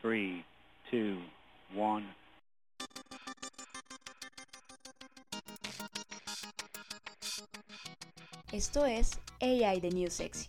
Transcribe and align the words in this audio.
3, 0.00 0.44
2, 0.92 1.18
1. 1.74 2.14
Esto 8.52 8.86
es 8.86 9.20
AI 9.40 9.80
de 9.80 9.90
New 9.90 10.08
Sexy. 10.10 10.48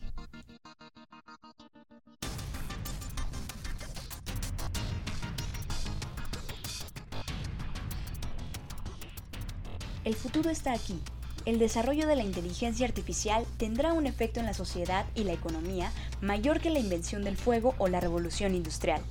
El 10.06 10.16
futuro 10.16 10.50
está 10.50 10.74
aquí. 10.74 11.00
El 11.46 11.58
desarrollo 11.58 12.08
de 12.08 12.16
la 12.16 12.24
inteligencia 12.24 12.86
artificial 12.86 13.46
tendrá 13.58 13.94
un 13.94 14.06
efecto 14.06 14.40
en 14.40 14.46
la 14.46 14.54
sociedad 14.54 15.06
y 15.16 15.24
la 15.24 15.34
economía 15.34 15.92
mayor 16.22 16.60
que 16.60 16.70
la 16.70 16.80
invención 16.80 17.24
del 17.24 17.38
fuego 17.38 17.76
o 17.80 17.88
la 17.88 18.00
revolución 18.00 18.56
industrial. 18.56 19.02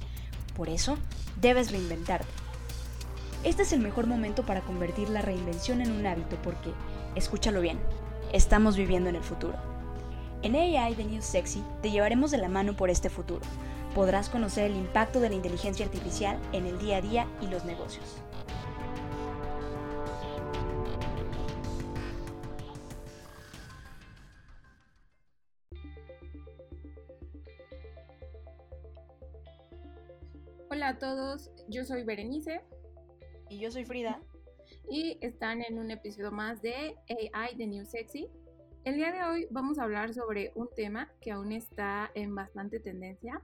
Por 0.59 0.69
eso, 0.69 0.99
debes 1.41 1.71
reinventarte. 1.71 2.27
Este 3.45 3.63
es 3.63 3.73
el 3.73 3.79
mejor 3.79 4.09
momento 4.09 4.45
para 4.45 4.61
convertir 4.63 5.09
la 5.09 5.23
reinvención 5.23 5.81
en 5.81 5.93
un 5.93 6.05
hábito 6.05 6.37
porque, 6.43 6.73
escúchalo 7.15 7.61
bien, 7.61 7.79
estamos 8.33 8.77
viviendo 8.77 9.09
en 9.09 9.15
el 9.15 9.23
futuro. 9.23 9.55
En 10.43 10.57
AI 10.57 10.97
de 10.97 11.05
New 11.05 11.23
Sexy 11.23 11.63
te 11.81 11.93
llevaremos 11.93 12.33
de 12.33 12.39
la 12.39 12.49
mano 12.49 12.75
por 12.75 12.91
este 12.91 13.09
futuro. 13.09 13.43
Podrás 13.95 14.31
conocer 14.31 14.69
el 14.69 14.77
impacto 14.77 15.21
de 15.21 15.29
la 15.29 15.37
inteligencia 15.37 15.87
artificial 15.87 16.37
en 16.53 16.67
el 16.67 16.77
día 16.81 16.97
a 16.97 17.03
día 17.03 17.29
y 17.41 17.47
los 17.47 17.65
negocios. 17.65 18.17
A 30.99 31.01
todos, 31.01 31.53
yo 31.69 31.85
soy 31.85 32.03
Berenice 32.03 32.61
Y 33.49 33.61
yo 33.61 33.71
soy 33.71 33.85
Frida. 33.85 34.21
y 34.91 35.17
están 35.21 35.63
en 35.63 35.79
un 35.79 35.93
episodio 35.93 36.33
más 36.33 36.61
de 36.61 36.97
AI 37.09 37.55
de 37.57 37.69
New 37.69 37.85
Sexy. 37.85 38.29
El 38.83 38.97
día 38.97 39.13
de 39.13 39.23
hoy 39.23 39.47
vamos 39.53 39.79
a 39.79 39.85
hablar 39.85 40.13
sobre 40.13 40.51
un 40.57 40.69
tema 40.75 41.09
que 41.21 41.31
aún 41.31 41.53
está 41.53 42.11
en 42.15 42.35
bastante 42.35 42.81
tendencia 42.81 43.41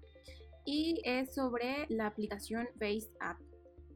y 0.65 1.01
es 1.05 1.33
sobre 1.33 1.87
la 1.91 2.07
aplicación 2.07 2.67
FaceApp. 2.77 3.39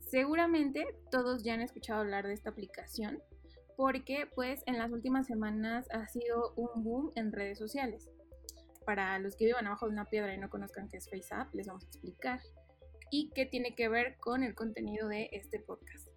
Seguramente 0.06 0.86
todos 1.10 1.42
ya 1.42 1.54
han 1.54 1.60
escuchado 1.60 2.02
hablar 2.02 2.28
de 2.28 2.34
esta 2.34 2.50
aplicación 2.50 3.20
porque 3.76 4.28
pues 4.36 4.62
en 4.66 4.78
las 4.78 4.92
últimas 4.92 5.26
semanas 5.26 5.88
ha 5.90 6.06
sido 6.06 6.52
un 6.54 6.84
boom 6.84 7.10
en 7.16 7.32
redes 7.32 7.58
sociales. 7.58 8.08
Para 8.86 9.18
los 9.18 9.34
que 9.34 9.46
vivan 9.46 9.66
abajo 9.66 9.86
de 9.86 9.94
una 9.94 10.04
piedra 10.04 10.32
y 10.32 10.38
no 10.38 10.48
conozcan 10.48 10.88
qué 10.88 10.98
es 10.98 11.10
FaceApp, 11.10 11.52
les 11.54 11.66
vamos 11.66 11.82
a 11.82 11.88
explicar 11.88 12.40
y 13.10 13.30
qué 13.34 13.46
tiene 13.46 13.74
que 13.74 13.88
ver 13.88 14.16
con 14.18 14.42
el 14.42 14.54
contenido 14.54 15.08
de 15.08 15.28
este 15.32 15.60
podcast. 15.60 16.08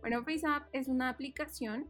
Bueno, 0.00 0.24
FaceApp 0.24 0.68
es 0.72 0.88
una 0.88 1.08
aplicación 1.08 1.88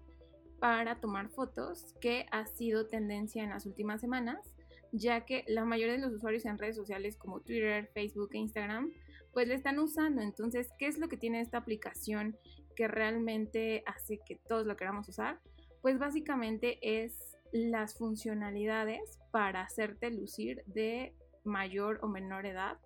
para 0.61 1.01
tomar 1.01 1.29
fotos 1.31 1.95
que 2.01 2.27
ha 2.31 2.47
sido 2.47 2.87
tendencia 2.87 3.43
en 3.43 3.51
las 3.51 3.67
últimas 3.67 4.01
semanas, 4.01 4.55
ya 4.93 5.25
que 5.25 5.45
la 5.49 5.65
mayoría 5.65 5.95
de 5.95 6.01
los 6.01 6.13
usuarios 6.13 6.45
en 6.45 6.59
redes 6.59 6.77
sociales 6.77 7.17
como 7.17 7.41
Twitter, 7.41 7.91
Facebook 7.95 8.31
e 8.33 8.39
Instagram, 8.39 8.93
pues 9.33 9.49
la 9.49 9.55
están 9.55 9.79
usando. 9.79 10.21
Entonces, 10.21 10.69
¿qué 10.79 10.87
es 10.87 10.99
lo 10.99 11.09
que 11.09 11.17
tiene 11.17 11.41
esta 11.41 11.59
aplicación 11.59 12.37
que 12.77 12.87
realmente 12.87 13.83
hace 13.87 14.21
que 14.25 14.37
todos 14.47 14.67
lo 14.67 14.77
queramos 14.77 15.09
usar? 15.09 15.41
Pues 15.81 15.99
básicamente 15.99 16.79
es 16.83 17.39
las 17.51 17.97
funcionalidades 17.97 19.19
para 19.31 19.63
hacerte 19.63 20.11
lucir 20.11 20.63
de 20.67 21.15
mayor 21.45 21.99
o 22.03 22.09
menor 22.09 22.47
edad 22.47 22.79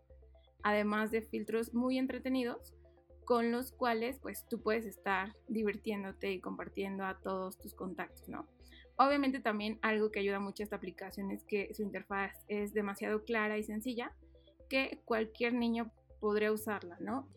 además 0.63 1.11
de 1.11 1.23
filtros 1.23 1.75
muy 1.75 1.99
entretenidos 1.99 2.75
con 3.25 3.51
los 3.51 3.73
cuales 3.73 4.19
pues 4.21 4.47
tú 4.49 4.63
puedes 4.63 4.87
estar 4.87 5.35
divirtiéndote 5.49 6.31
y 6.31 6.41
compartiendo 6.41 7.05
a 7.05 7.19
todos 7.21 7.59
tus 7.59 7.75
contactos, 7.75 8.29
¿no? 8.29 8.47
Obviamente 8.99 9.41
también 9.41 9.79
algo 9.83 10.11
que 10.11 10.21
ayuda 10.21 10.41
mucho 10.41 10.63
a 10.63 10.65
esta 10.65 10.77
aplicación 10.77 11.31
es 11.31 11.45
que 11.45 11.75
su 11.75 11.83
interfaz 11.83 12.33
es 12.49 12.73
demasiado 12.73 13.25
clara 13.25 13.59
y 13.59 13.65
sencilla 13.65 14.15
que 14.71 15.01
cualquier 15.05 15.55
niño 15.55 15.91
podría 16.21 16.53
usarla, 16.53 16.97
¿no? 17.01 17.29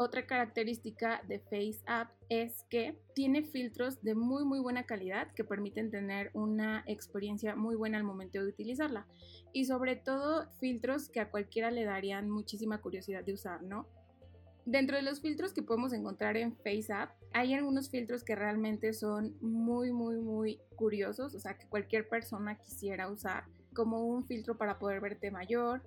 Otra 0.00 0.26
característica 0.26 1.22
de 1.26 1.40
FaceApp 1.40 2.08
es 2.28 2.64
que 2.70 2.96
tiene 3.14 3.42
filtros 3.42 4.00
de 4.00 4.14
muy 4.14 4.44
muy 4.44 4.60
buena 4.60 4.84
calidad 4.84 5.32
que 5.34 5.42
permiten 5.42 5.90
tener 5.90 6.30
una 6.34 6.84
experiencia 6.86 7.56
muy 7.56 7.74
buena 7.74 7.98
al 7.98 8.04
momento 8.04 8.38
de 8.38 8.46
utilizarla 8.46 9.08
y 9.52 9.64
sobre 9.64 9.96
todo 9.96 10.48
filtros 10.60 11.08
que 11.08 11.18
a 11.18 11.32
cualquiera 11.32 11.72
le 11.72 11.84
darían 11.84 12.30
muchísima 12.30 12.80
curiosidad 12.80 13.24
de 13.24 13.32
usar, 13.32 13.64
¿no? 13.64 13.88
Dentro 14.64 14.96
de 14.96 15.02
los 15.02 15.20
filtros 15.20 15.52
que 15.52 15.62
podemos 15.62 15.92
encontrar 15.92 16.36
en 16.36 16.54
FaceApp, 16.54 17.10
hay 17.32 17.54
algunos 17.54 17.90
filtros 17.90 18.22
que 18.22 18.36
realmente 18.36 18.92
son 18.92 19.34
muy, 19.40 19.90
muy, 19.90 20.18
muy 20.18 20.60
curiosos, 20.76 21.34
o 21.34 21.40
sea, 21.40 21.58
que 21.58 21.66
cualquier 21.66 22.08
persona 22.08 22.56
quisiera 22.56 23.10
usar, 23.10 23.46
como 23.74 24.06
un 24.06 24.24
filtro 24.26 24.56
para 24.58 24.78
poder 24.78 25.00
verte 25.00 25.32
mayor, 25.32 25.82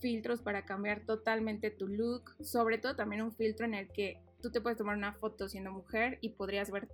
filtros 0.00 0.42
para 0.42 0.64
cambiar 0.64 1.04
totalmente 1.04 1.70
tu 1.70 1.88
look, 1.88 2.34
sobre 2.40 2.78
todo 2.78 2.96
también 2.96 3.22
un 3.22 3.32
filtro 3.34 3.66
en 3.66 3.74
el 3.74 3.88
que 3.88 4.20
tú 4.42 4.50
te 4.50 4.60
puedes 4.60 4.78
tomar 4.78 4.96
una 4.96 5.14
foto 5.14 5.48
siendo 5.48 5.72
mujer 5.72 6.18
y 6.20 6.30
podrías 6.30 6.70
ver 6.70 6.88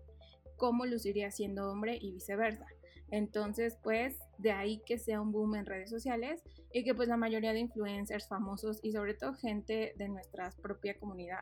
cómo 0.56 0.86
luciría 0.86 1.30
siendo 1.30 1.70
hombre 1.70 1.98
y 2.00 2.12
viceversa. 2.12 2.66
Entonces, 3.10 3.76
pues 3.82 4.16
de 4.38 4.52
ahí 4.52 4.80
que 4.86 4.98
sea 4.98 5.20
un 5.20 5.32
boom 5.32 5.56
en 5.56 5.66
redes 5.66 5.90
sociales 5.90 6.42
y 6.72 6.82
que 6.82 6.94
pues 6.94 7.08
la 7.08 7.16
mayoría 7.18 7.52
de 7.52 7.60
influencers 7.60 8.26
famosos 8.26 8.80
y 8.82 8.92
sobre 8.92 9.14
todo 9.14 9.34
gente 9.34 9.92
de 9.96 10.08
nuestra 10.08 10.50
propia 10.62 10.98
comunidad 10.98 11.40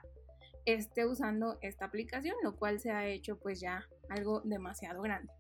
esté 0.65 1.06
usando 1.06 1.59
esta 1.62 1.84
aplicación, 1.84 2.34
lo 2.43 2.56
cual 2.56 2.81
se 2.81 2.91
ha 2.91 3.06
hecho 3.06 3.38
pues 3.38 3.60
ya 3.60 3.87
algo 4.09 4.41
demasiado 4.41 5.00
grande. 5.03 5.32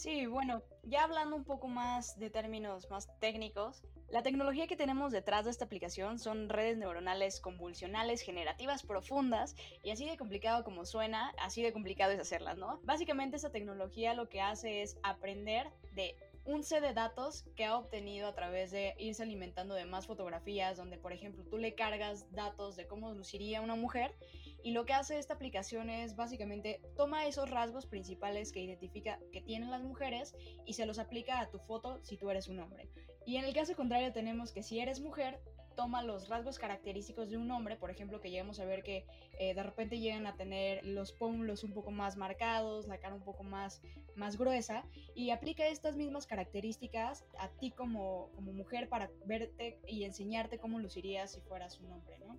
Sí, 0.00 0.24
bueno, 0.24 0.62
ya 0.84 1.04
hablando 1.04 1.36
un 1.36 1.44
poco 1.44 1.68
más 1.68 2.18
de 2.18 2.30
términos 2.30 2.88
más 2.88 3.06
técnicos, 3.20 3.82
la 4.08 4.22
tecnología 4.22 4.66
que 4.66 4.74
tenemos 4.74 5.12
detrás 5.12 5.44
de 5.44 5.50
esta 5.50 5.66
aplicación 5.66 6.18
son 6.18 6.48
redes 6.48 6.78
neuronales 6.78 7.38
convulsionales 7.38 8.22
generativas 8.22 8.82
profundas 8.82 9.54
y 9.82 9.90
así 9.90 10.08
de 10.08 10.16
complicado 10.16 10.64
como 10.64 10.86
suena, 10.86 11.34
así 11.38 11.62
de 11.62 11.74
complicado 11.74 12.12
es 12.12 12.18
hacerlas, 12.18 12.56
¿no? 12.56 12.80
Básicamente 12.82 13.36
esta 13.36 13.52
tecnología 13.52 14.14
lo 14.14 14.30
que 14.30 14.40
hace 14.40 14.80
es 14.80 14.96
aprender 15.02 15.66
de 15.92 16.16
un 16.46 16.64
set 16.64 16.82
de 16.82 16.94
datos 16.94 17.44
que 17.54 17.66
ha 17.66 17.76
obtenido 17.76 18.26
a 18.26 18.34
través 18.34 18.70
de 18.70 18.94
irse 18.98 19.22
alimentando 19.22 19.74
de 19.74 19.84
más 19.84 20.06
fotografías, 20.06 20.78
donde 20.78 20.96
por 20.96 21.12
ejemplo 21.12 21.44
tú 21.44 21.58
le 21.58 21.74
cargas 21.74 22.24
datos 22.32 22.74
de 22.76 22.86
cómo 22.86 23.12
luciría 23.12 23.60
una 23.60 23.74
mujer 23.74 24.14
y 24.62 24.72
lo 24.72 24.84
que 24.84 24.92
hace 24.92 25.18
esta 25.18 25.34
aplicación 25.34 25.90
es 25.90 26.16
básicamente 26.16 26.80
toma 26.96 27.26
esos 27.26 27.50
rasgos 27.50 27.86
principales 27.86 28.52
que 28.52 28.60
identifica 28.60 29.18
que 29.32 29.40
tienen 29.40 29.70
las 29.70 29.82
mujeres 29.82 30.34
y 30.66 30.74
se 30.74 30.86
los 30.86 30.98
aplica 30.98 31.40
a 31.40 31.50
tu 31.50 31.58
foto 31.58 31.98
si 32.02 32.16
tú 32.16 32.30
eres 32.30 32.48
un 32.48 32.60
hombre. 32.60 32.88
Y 33.26 33.36
en 33.36 33.44
el 33.44 33.54
caso 33.54 33.76
contrario 33.76 34.12
tenemos 34.12 34.52
que 34.52 34.62
si 34.62 34.80
eres 34.80 35.00
mujer, 35.00 35.40
toma 35.76 36.02
los 36.02 36.28
rasgos 36.28 36.58
característicos 36.58 37.30
de 37.30 37.38
un 37.38 37.50
hombre, 37.50 37.76
por 37.76 37.90
ejemplo, 37.90 38.20
que 38.20 38.30
llegamos 38.30 38.60
a 38.60 38.64
ver 38.64 38.82
que 38.82 39.06
eh, 39.38 39.54
de 39.54 39.62
repente 39.62 39.98
llegan 39.98 40.26
a 40.26 40.36
tener 40.36 40.84
los 40.84 41.12
pómulos 41.12 41.64
un 41.64 41.72
poco 41.72 41.90
más 41.90 42.16
marcados, 42.16 42.86
la 42.86 42.98
cara 42.98 43.14
un 43.14 43.22
poco 43.22 43.44
más, 43.44 43.80
más 44.14 44.36
gruesa, 44.36 44.84
y 45.14 45.30
aplica 45.30 45.66
estas 45.66 45.96
mismas 45.96 46.26
características 46.26 47.24
a 47.38 47.48
ti 47.48 47.70
como, 47.70 48.30
como 48.34 48.52
mujer 48.52 48.88
para 48.88 49.10
verte 49.24 49.78
y 49.86 50.04
enseñarte 50.04 50.58
cómo 50.58 50.78
lucirías 50.78 51.32
si 51.32 51.40
fueras 51.40 51.78
un 51.80 51.92
hombre, 51.92 52.18
¿no? 52.18 52.36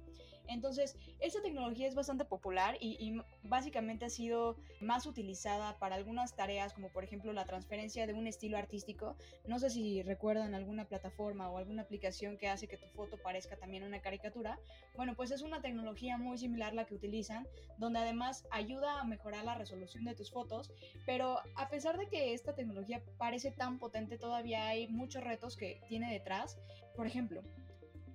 Entonces, 0.52 0.96
esta 1.20 1.42
tecnología 1.42 1.88
es 1.88 1.96
bastante 1.96 2.26
popular 2.26 2.78
y, 2.80 2.98
y, 3.00 3.22
básicamente 3.44 4.06
ha 4.06 4.10
sido 4.10 4.58
más 4.80 5.06
utilizada 5.06 5.78
para 5.80 5.96
algunas 5.96 6.36
tareas, 6.36 6.74
como 6.74 6.90
por 6.90 7.04
ejemplo 7.04 7.34
la 7.34 7.46
transferencia 7.46 8.06
de 8.08 8.14
un 8.14 8.28
estilo 8.28 8.58
artístico. 8.58 9.16
No 9.48 9.60
sé 9.60 9.70
si 9.70 10.04
recuerdan 10.04 10.54
alguna 10.54 10.86
plataforma 10.86 11.50
o 11.50 11.58
alguna 11.58 11.84
aplicación 11.84 12.38
que 12.38 12.48
hace 12.48 12.68
que 12.68 12.78
tu 12.78 12.88
foto 12.88 13.18
parezca 13.18 13.56
también 13.58 13.84
una 13.84 14.02
caricatura. 14.02 14.60
Bueno, 14.96 15.16
pues 15.16 15.32
es 15.32 15.42
una 15.42 15.62
tecnología 15.62 16.18
muy 16.18 16.38
similar 16.38 16.74
la 16.74 16.86
que 16.86 16.96
utilizan, 16.96 17.48
donde 17.78 18.00
además 18.00 18.46
ayuda 18.52 19.00
a 19.00 19.04
mejorar 19.04 19.46
la 19.46 19.56
resolución 19.56 20.06
de 20.06 20.16
tus 20.16 20.32
fotos, 20.32 20.72
pero 21.06 21.40
a 21.56 21.70
pesar 21.70 21.98
de 21.98 22.08
que 22.08 22.34
esta 22.34 22.54
tecnología 22.54 23.04
parece 23.18 23.52
tan 23.52 23.80
potente, 23.80 24.18
todavía 24.18 24.68
hay 24.68 24.88
muchos 24.88 25.24
retos 25.24 25.56
que 25.56 25.82
tiene 25.88 26.12
detrás. 26.12 26.58
Por 26.96 27.08
ejemplo, 27.08 27.42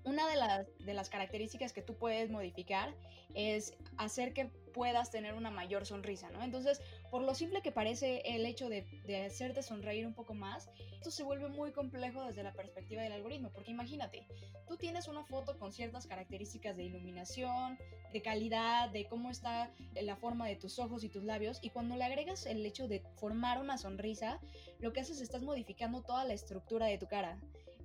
una 0.06 0.24
de 0.28 0.94
las, 0.94 1.10
características 1.10 1.72
que 1.72 1.82
tú 1.82 1.94
puedes 1.94 2.30
modificar 2.30 2.94
es 3.34 3.76
hacer 3.98 4.32
que 4.32 4.46
puedas 4.72 5.10
tener 5.10 5.34
una 5.34 5.50
mayor 5.50 5.84
sonrisa, 5.84 6.30
¿no? 6.30 6.42
Entonces, 6.42 6.80
por 7.10 7.22
lo 7.22 7.34
simple 7.34 7.60
que 7.60 7.72
parece 7.72 8.22
el 8.24 8.46
hecho 8.46 8.68
de, 8.68 8.82
de, 9.04 9.26
hacerte 9.26 9.62
sonreír 9.62 10.06
un 10.06 10.14
poco 10.14 10.32
más, 10.32 10.68
esto 10.92 11.10
se 11.10 11.24
vuelve 11.24 11.48
muy 11.48 11.72
complejo 11.72 12.24
desde 12.24 12.42
la 12.42 12.52
perspectiva 12.52 13.02
del 13.02 13.12
algoritmo, 13.12 13.50
porque 13.52 13.72
imagínate, 13.72 14.26
tú 14.68 14.76
tienes 14.76 15.08
una 15.08 15.24
foto 15.24 15.58
con 15.58 15.72
ciertas 15.72 16.06
características 16.06 16.76
de 16.76 16.84
iluminación, 16.84 17.76
de 18.12 18.22
calidad, 18.22 18.90
de 18.90 19.06
cómo 19.06 19.30
está 19.30 19.72
la 20.00 20.16
forma 20.16 20.46
de 20.46 20.56
tus 20.56 20.78
ojos 20.78 21.02
y 21.02 21.08
tus 21.08 21.24
labios, 21.24 21.58
y 21.62 21.70
cuando 21.70 21.96
le 21.96 22.04
agregas 22.04 22.46
el 22.46 22.64
hecho 22.64 22.86
de 22.86 23.02
formar 23.16 23.60
una 23.60 23.76
sonrisa, 23.76 24.40
lo 24.78 24.92
que 24.92 25.00
haces 25.00 25.16
es 25.16 25.22
estás 25.26 25.42
modificando 25.42 26.02
toda 26.02 26.24
la 26.24 26.34
estructura 26.34 26.86
de 26.86 26.98
tu 26.98 27.08
cara. 27.08 27.40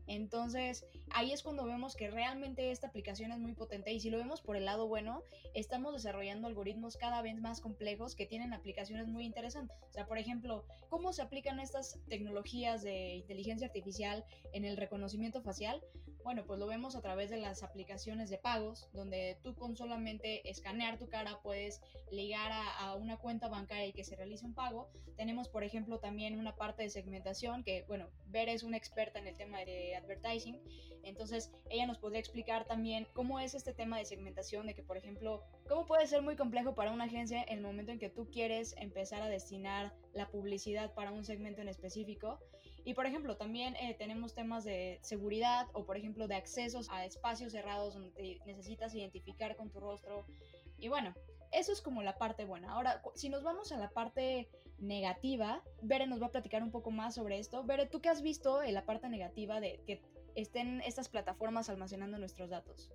Entonces, 0.07 0.85
ahí 1.09 1.31
es 1.31 1.43
cuando 1.43 1.65
vemos 1.65 1.95
que 1.95 2.09
realmente 2.09 2.71
esta 2.71 2.87
aplicación 2.87 3.31
es 3.31 3.39
muy 3.39 3.53
potente 3.53 3.93
y 3.93 3.99
si 3.99 4.09
lo 4.09 4.17
vemos 4.17 4.41
por 4.41 4.55
el 4.55 4.65
lado 4.65 4.87
bueno, 4.87 5.23
estamos 5.53 5.93
desarrollando 5.93 6.47
algoritmos 6.47 6.97
cada 6.97 7.21
vez 7.21 7.39
más 7.39 7.61
complejos 7.61 8.15
que 8.15 8.25
tienen 8.25 8.53
aplicaciones 8.53 9.07
muy 9.07 9.25
interesantes. 9.25 9.77
O 9.89 9.93
sea, 9.93 10.07
por 10.07 10.17
ejemplo, 10.17 10.65
¿cómo 10.89 11.13
se 11.13 11.21
aplican 11.21 11.59
estas 11.59 11.99
tecnologías 12.07 12.81
de 12.81 13.15
inteligencia 13.15 13.67
artificial 13.67 14.25
en 14.53 14.65
el 14.65 14.77
reconocimiento 14.77 15.41
facial? 15.41 15.81
Bueno, 16.23 16.45
pues 16.45 16.59
lo 16.59 16.67
vemos 16.67 16.95
a 16.95 17.01
través 17.01 17.29
de 17.29 17.37
las 17.37 17.63
aplicaciones 17.63 18.29
de 18.29 18.37
pagos, 18.37 18.87
donde 18.93 19.39
tú 19.41 19.55
con 19.55 19.75
solamente 19.75 20.47
escanear 20.49 20.99
tu 20.99 21.09
cara 21.09 21.39
puedes 21.41 21.81
ligar 22.11 22.51
a, 22.51 22.95
una 22.95 23.17
cuenta 23.17 23.47
bancaria 23.47 23.87
y 23.87 23.93
que 23.93 24.03
se 24.03 24.15
realice 24.15 24.45
un 24.45 24.53
pago. 24.53 24.89
Tenemos, 25.17 25.49
por 25.49 25.63
ejemplo, 25.63 25.99
también 25.99 26.37
una 26.37 26.55
parte 26.55 26.83
de 26.83 26.89
segmentación 26.89 27.63
que, 27.63 27.85
bueno, 27.87 28.09
Ver 28.27 28.49
es 28.49 28.63
una 28.63 28.77
experta 28.77 29.19
en 29.19 29.27
el 29.27 29.35
tema 29.35 29.59
de 29.59 29.95
advertising, 30.01 30.59
entonces 31.03 31.51
ella 31.69 31.87
nos 31.87 31.97
podría 31.97 32.19
explicar 32.19 32.65
también 32.65 33.07
cómo 33.13 33.39
es 33.39 33.53
este 33.53 33.73
tema 33.73 33.97
de 33.97 34.05
segmentación, 34.05 34.67
de 34.67 34.75
que, 34.75 34.83
por 34.83 34.97
ejemplo, 34.97 35.43
cómo 35.67 35.85
puede 35.85 36.07
ser 36.07 36.21
muy 36.21 36.35
complejo 36.35 36.75
para 36.75 36.91
una 36.91 37.05
agencia 37.05 37.43
en 37.43 37.59
el 37.59 37.63
momento 37.63 37.91
en 37.91 37.99
que 37.99 38.09
tú 38.09 38.29
quieres 38.29 38.75
empezar 38.77 39.21
a 39.21 39.29
destinar 39.29 39.93
la 40.13 40.29
publicidad 40.29 40.93
para 40.93 41.11
un 41.11 41.25
segmento 41.25 41.61
en 41.61 41.69
específico. 41.69 42.39
Y 42.83 42.93
por 42.93 43.05
ejemplo, 43.05 43.37
también 43.37 43.75
eh, 43.75 43.95
tenemos 43.97 44.33
temas 44.33 44.63
de 44.63 44.99
seguridad 45.03 45.67
o 45.73 45.85
por 45.85 45.97
ejemplo 45.97 46.27
de 46.27 46.35
accesos 46.35 46.87
a 46.89 47.05
espacios 47.05 47.51
cerrados 47.51 47.93
donde 47.93 48.39
necesitas 48.45 48.95
identificar 48.95 49.55
con 49.55 49.69
tu 49.69 49.79
rostro. 49.79 50.25
Y 50.77 50.87
bueno, 50.87 51.13
eso 51.51 51.71
es 51.71 51.81
como 51.81 52.01
la 52.01 52.17
parte 52.17 52.45
buena. 52.45 52.73
Ahora, 52.73 53.01
si 53.15 53.29
nos 53.29 53.43
vamos 53.43 53.71
a 53.71 53.77
la 53.77 53.89
parte 53.89 54.49
negativa, 54.81 55.63
Bere 55.81 56.07
nos 56.07 56.21
va 56.21 56.27
a 56.27 56.31
platicar 56.31 56.63
un 56.63 56.71
poco 56.71 56.91
más 56.91 57.15
sobre 57.15 57.39
esto. 57.39 57.63
Bere, 57.63 57.85
¿tú 57.85 58.01
qué 58.01 58.09
has 58.09 58.21
visto 58.21 58.61
en 58.61 58.73
la 58.73 58.85
parte 58.85 59.07
negativa 59.07 59.59
de 59.59 59.79
que 59.85 60.01
estén 60.35 60.81
estas 60.81 61.07
plataformas 61.07 61.69
almacenando 61.69 62.17
nuestros 62.17 62.49
datos? 62.49 62.91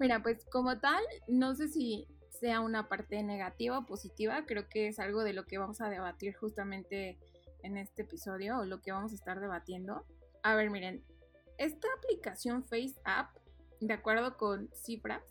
Mira, 0.00 0.22
pues 0.22 0.44
como 0.46 0.78
tal, 0.80 1.02
no 1.28 1.54
sé 1.54 1.68
si 1.68 2.08
sea 2.30 2.60
una 2.60 2.88
parte 2.88 3.22
negativa 3.22 3.78
o 3.78 3.86
positiva, 3.86 4.44
creo 4.46 4.68
que 4.68 4.88
es 4.88 4.98
algo 4.98 5.22
de 5.22 5.34
lo 5.34 5.44
que 5.44 5.58
vamos 5.58 5.80
a 5.80 5.90
debatir 5.90 6.34
justamente 6.34 7.18
en 7.62 7.76
este 7.76 8.02
episodio 8.02 8.58
o 8.58 8.64
lo 8.64 8.80
que 8.80 8.90
vamos 8.90 9.12
a 9.12 9.14
estar 9.14 9.38
debatiendo. 9.38 10.04
A 10.42 10.54
ver, 10.54 10.70
miren, 10.70 11.04
esta 11.58 11.86
aplicación 11.98 12.64
FaceApp, 12.64 13.36
de 13.80 13.92
acuerdo 13.94 14.36
con 14.36 14.70
cifras, 14.74 15.22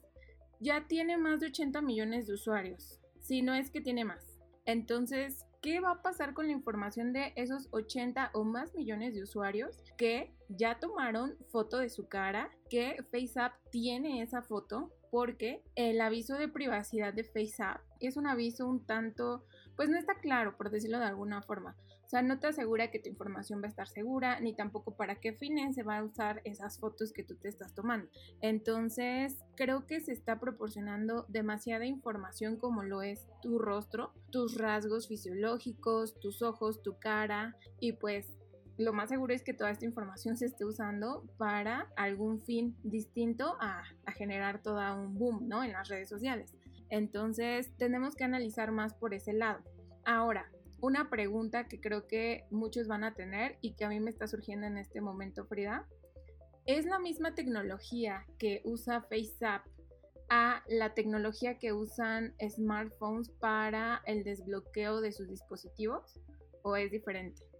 ya 0.60 0.88
tiene 0.88 1.18
más 1.18 1.40
de 1.40 1.48
80 1.48 1.82
millones 1.82 2.28
de 2.28 2.36
usuarios, 2.36 3.00
si 3.20 3.42
no 3.42 3.56
es 3.56 3.72
que 3.72 3.82
tiene 3.82 4.06
más. 4.06 4.40
Entonces, 4.66 5.46
¿qué 5.62 5.80
va 5.80 5.92
a 5.92 6.02
pasar 6.02 6.34
con 6.34 6.48
la 6.48 6.54
información 6.54 7.14
de 7.14 7.34
esos 7.36 7.68
80 7.72 8.32
o 8.34 8.44
más 8.44 8.74
millones 8.74 9.14
de 9.14 9.24
usuarios 9.24 9.78
que 9.96 10.34
ya 10.50 10.80
tomaron 10.80 11.38
foto 11.50 11.78
de 11.78 11.90
su 11.90 12.08
cara, 12.08 12.50
que 12.70 13.04
FaceApp 13.12 13.54
tiene 13.70 14.22
esa 14.24 14.42
foto? 14.42 14.92
Porque 15.12 15.62
el 15.76 16.02
aviso 16.02 16.38
de 16.38 16.48
privacidad 16.48 17.14
de 17.14 17.24
FaceApp 17.24 17.82
es 18.00 18.18
un 18.18 18.26
aviso 18.26 18.66
un 18.68 18.86
tanto, 18.86 19.46
pues 19.76 19.90
no 19.90 19.98
está 19.98 20.16
claro, 20.16 20.58
por 20.58 20.72
decirlo 20.72 21.00
de 21.00 21.06
alguna 21.06 21.42
forma. 21.42 21.76
O 22.06 22.10
sea, 22.12 22.22
no 22.22 22.40
te 22.40 22.48
asegura 22.48 22.92
que 22.92 23.00
tu 23.00 23.08
información 23.08 23.62
va 23.62 23.68
a 23.68 23.70
estar 23.70 23.88
segura, 23.88 24.38
ni 24.42 24.54
tampoco 24.54 24.98
para 24.98 25.22
qué 25.22 25.32
fines 25.32 25.76
se 25.76 25.84
va 25.84 25.98
a 25.98 26.04
usar 26.04 26.42
esas 26.44 26.78
fotos 26.78 27.14
que 27.14 27.24
tú 27.24 27.36
te 27.36 27.48
estás 27.48 27.74
tomando. 27.74 28.10
Entonces, 28.42 29.38
creo 29.56 29.88
que 29.88 30.02
se 30.02 30.12
está 30.12 30.38
proporcionando 30.38 31.26
demasiada 31.30 31.86
información 31.86 32.58
como 32.58 32.84
lo 32.84 33.02
es 33.02 33.28
tu 33.42 33.60
rostro, 33.60 34.12
tus 34.30 34.58
rasgos 34.58 35.08
fisiológicos, 35.08 36.20
tus 36.20 36.42
ojos, 36.42 36.84
tu 36.84 37.00
cara 37.00 37.56
y 37.80 37.94
pues 37.94 38.41
lo 38.78 38.94
más 38.94 39.10
seguro 39.10 39.34
es 39.34 39.44
que 39.44 39.54
toda 39.54 39.72
esta 39.72 39.86
información 39.86 40.38
se 40.38 40.46
esté 40.46 40.66
usando 40.66 41.24
para 41.38 41.92
algún 41.96 42.42
fin 42.42 42.76
distinto 42.84 43.58
a, 43.60 43.84
generar 44.16 44.62
toda 44.62 44.94
un 44.96 45.16
boom, 45.16 45.48
¿no? 45.48 45.64
En 45.64 45.74
las 45.74 45.88
redes 45.88 46.10
sociales. 46.10 46.54
Entonces, 46.90 47.72
tenemos 47.78 48.16
que 48.16 48.24
analizar 48.24 48.72
más 48.72 48.94
por 48.94 49.14
ese 49.14 49.34
lado. 49.34 49.62
Ahora, 50.06 50.52
una 50.82 51.10
pregunta 51.10 51.68
que 51.68 51.80
creo 51.80 52.08
que 52.08 52.46
muchos 52.50 52.88
van 52.88 53.04
a 53.04 53.14
tener 53.14 53.58
y 53.62 53.74
que 53.74 53.86
a 53.86 53.90
mí 53.90 54.00
me 54.00 54.10
está 54.10 54.28
surgiendo 54.28 54.68
en 54.68 54.78
este 54.78 55.00
momento, 55.00 55.46
Frida. 55.46 55.88
¿Es 56.66 56.86
la 56.86 57.00
misma 57.00 57.34
tecnología 57.34 58.26
que 58.38 58.62
usa 58.66 59.02
FaceApp 59.02 59.66
a 60.30 60.64
la 60.68 60.94
tecnología 60.94 61.60
que 61.60 61.74
usan 61.74 62.36
smartphones 62.50 63.30
para 63.30 64.02
el 64.06 64.24
desbloqueo 64.24 65.02
de 65.02 65.12
sus 65.12 65.28
dispositivos 65.30 66.20
o 66.64 66.76
es 66.76 66.92
diferente? 66.92 67.51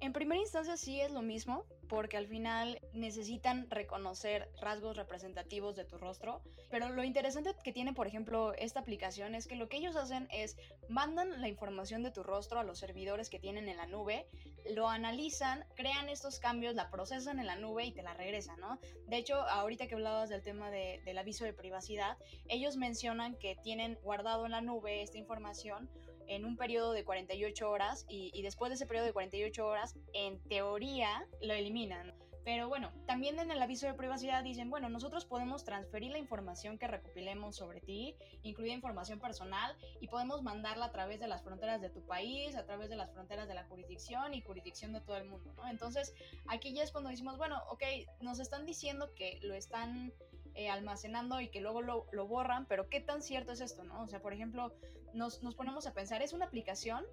En 0.00 0.12
primera 0.12 0.40
instancia 0.40 0.76
sí 0.76 1.00
es 1.00 1.10
lo 1.10 1.22
mismo, 1.22 1.64
porque 1.88 2.16
al 2.16 2.26
final 2.26 2.80
necesitan 2.92 3.68
reconocer 3.70 4.48
rasgos 4.60 4.96
representativos 4.96 5.74
de 5.74 5.84
tu 5.84 5.98
rostro. 5.98 6.40
Pero 6.70 6.90
lo 6.90 7.02
interesante 7.02 7.54
que 7.64 7.72
tiene, 7.72 7.94
por 7.94 8.06
ejemplo, 8.06 8.52
esta 8.54 8.80
aplicación 8.80 9.34
es 9.34 9.46
que 9.46 9.56
lo 9.56 9.68
que 9.68 9.78
ellos 9.78 9.96
hacen 9.96 10.28
es 10.30 10.56
mandan 10.88 11.40
la 11.40 11.48
información 11.48 12.02
de 12.02 12.12
tu 12.12 12.22
rostro 12.22 12.60
a 12.60 12.64
los 12.64 12.78
servidores 12.78 13.28
que 13.28 13.40
tienen 13.40 13.68
en 13.68 13.76
la 13.76 13.86
nube, 13.86 14.26
lo 14.70 14.88
analizan, 14.88 15.64
crean 15.74 16.08
estos 16.08 16.38
cambios, 16.38 16.74
la 16.74 16.90
procesan 16.90 17.38
en 17.40 17.46
la 17.46 17.56
nube 17.56 17.84
y 17.84 17.92
te 17.92 18.02
la 18.02 18.14
regresan, 18.14 18.60
¿no? 18.60 18.78
De 19.06 19.16
hecho, 19.16 19.40
ahorita 19.40 19.88
que 19.88 19.94
hablabas 19.94 20.28
del 20.28 20.42
tema 20.42 20.70
del 20.70 21.18
aviso 21.18 21.44
de 21.44 21.52
privacidad, 21.52 22.18
ellos 22.48 22.76
mencionan 22.76 23.34
que 23.36 23.56
tienen 23.56 23.98
guardado 24.02 24.44
en 24.44 24.52
la 24.52 24.60
nube 24.60 25.02
esta 25.02 25.18
información 25.18 25.88
en 26.28 26.44
un 26.44 26.56
periodo 26.56 26.92
de 26.92 27.04
48 27.04 27.70
horas 27.70 28.06
y, 28.08 28.42
después 28.42 28.70
de 28.70 28.74
ese 28.76 28.86
periodo 28.86 29.06
de 29.06 29.12
48 29.12 29.66
horas, 29.66 29.94
en 30.12 30.38
teoría, 30.48 31.26
lo 31.40 31.54
eliminan. 31.54 32.14
Pero 32.44 32.66
bueno, 32.66 32.90
también 33.06 33.38
en 33.38 33.50
el 33.50 33.60
aviso 33.60 33.86
de 33.86 33.92
privacidad 33.92 34.42
dicen, 34.42 34.70
bueno, 34.70 34.88
nosotros 34.88 35.26
podemos 35.26 35.64
transferir 35.64 36.12
la 36.12 36.18
información 36.18 36.78
que 36.78 36.88
recopilemos 36.88 37.56
sobre 37.56 37.82
ti, 37.82 38.16
incluida 38.42 38.72
información 38.72 39.20
personal, 39.20 39.76
y 40.00 40.08
podemos 40.08 40.42
mandarla 40.42 40.86
a 40.86 40.90
través 40.90 41.20
de 41.20 41.28
las 41.28 41.42
fronteras 41.42 41.82
de 41.82 41.90
tu 41.90 42.06
país, 42.06 42.56
a 42.56 42.64
través 42.64 42.88
de 42.88 42.96
las 42.96 43.12
fronteras 43.12 43.48
de 43.48 43.54
la 43.54 43.64
jurisdicción 43.64 44.32
y 44.32 44.40
jurisdicción 44.40 44.94
de 44.94 45.02
todo 45.02 45.18
el 45.18 45.28
mundo. 45.28 45.52
Entonces, 45.68 46.14
aquí 46.46 46.72
ya 46.72 46.82
es 46.82 46.90
cuando 46.90 47.10
decimos, 47.10 47.36
bueno, 47.36 47.60
ok, 47.68 47.82
nos 48.22 48.38
están 48.40 48.64
diciendo 48.64 49.12
que 49.14 49.40
lo 49.42 49.52
están 49.52 50.14
eh, 50.58 50.68
almacenando 50.70 51.40
y 51.40 51.50
que 51.50 51.60
luego 51.60 51.82
lo, 51.82 52.06
lo, 52.10 52.26
borran, 52.26 52.66
pero 52.66 52.88
¿qué 52.88 53.00
tan 53.00 53.22
cierto 53.22 53.52
es 53.52 53.60
esto, 53.60 53.84
no? 53.84 54.02
O 54.02 54.08
sea, 54.08 54.20
por 54.20 54.32
ejemplo, 54.32 54.74
nos, 55.14 55.40
nos 55.40 55.54
ponemos 55.54 55.86
a 55.86 55.94
pensar, 55.94 56.20
es 56.20 56.32
una 56.32 56.46
aplicación 56.46 57.04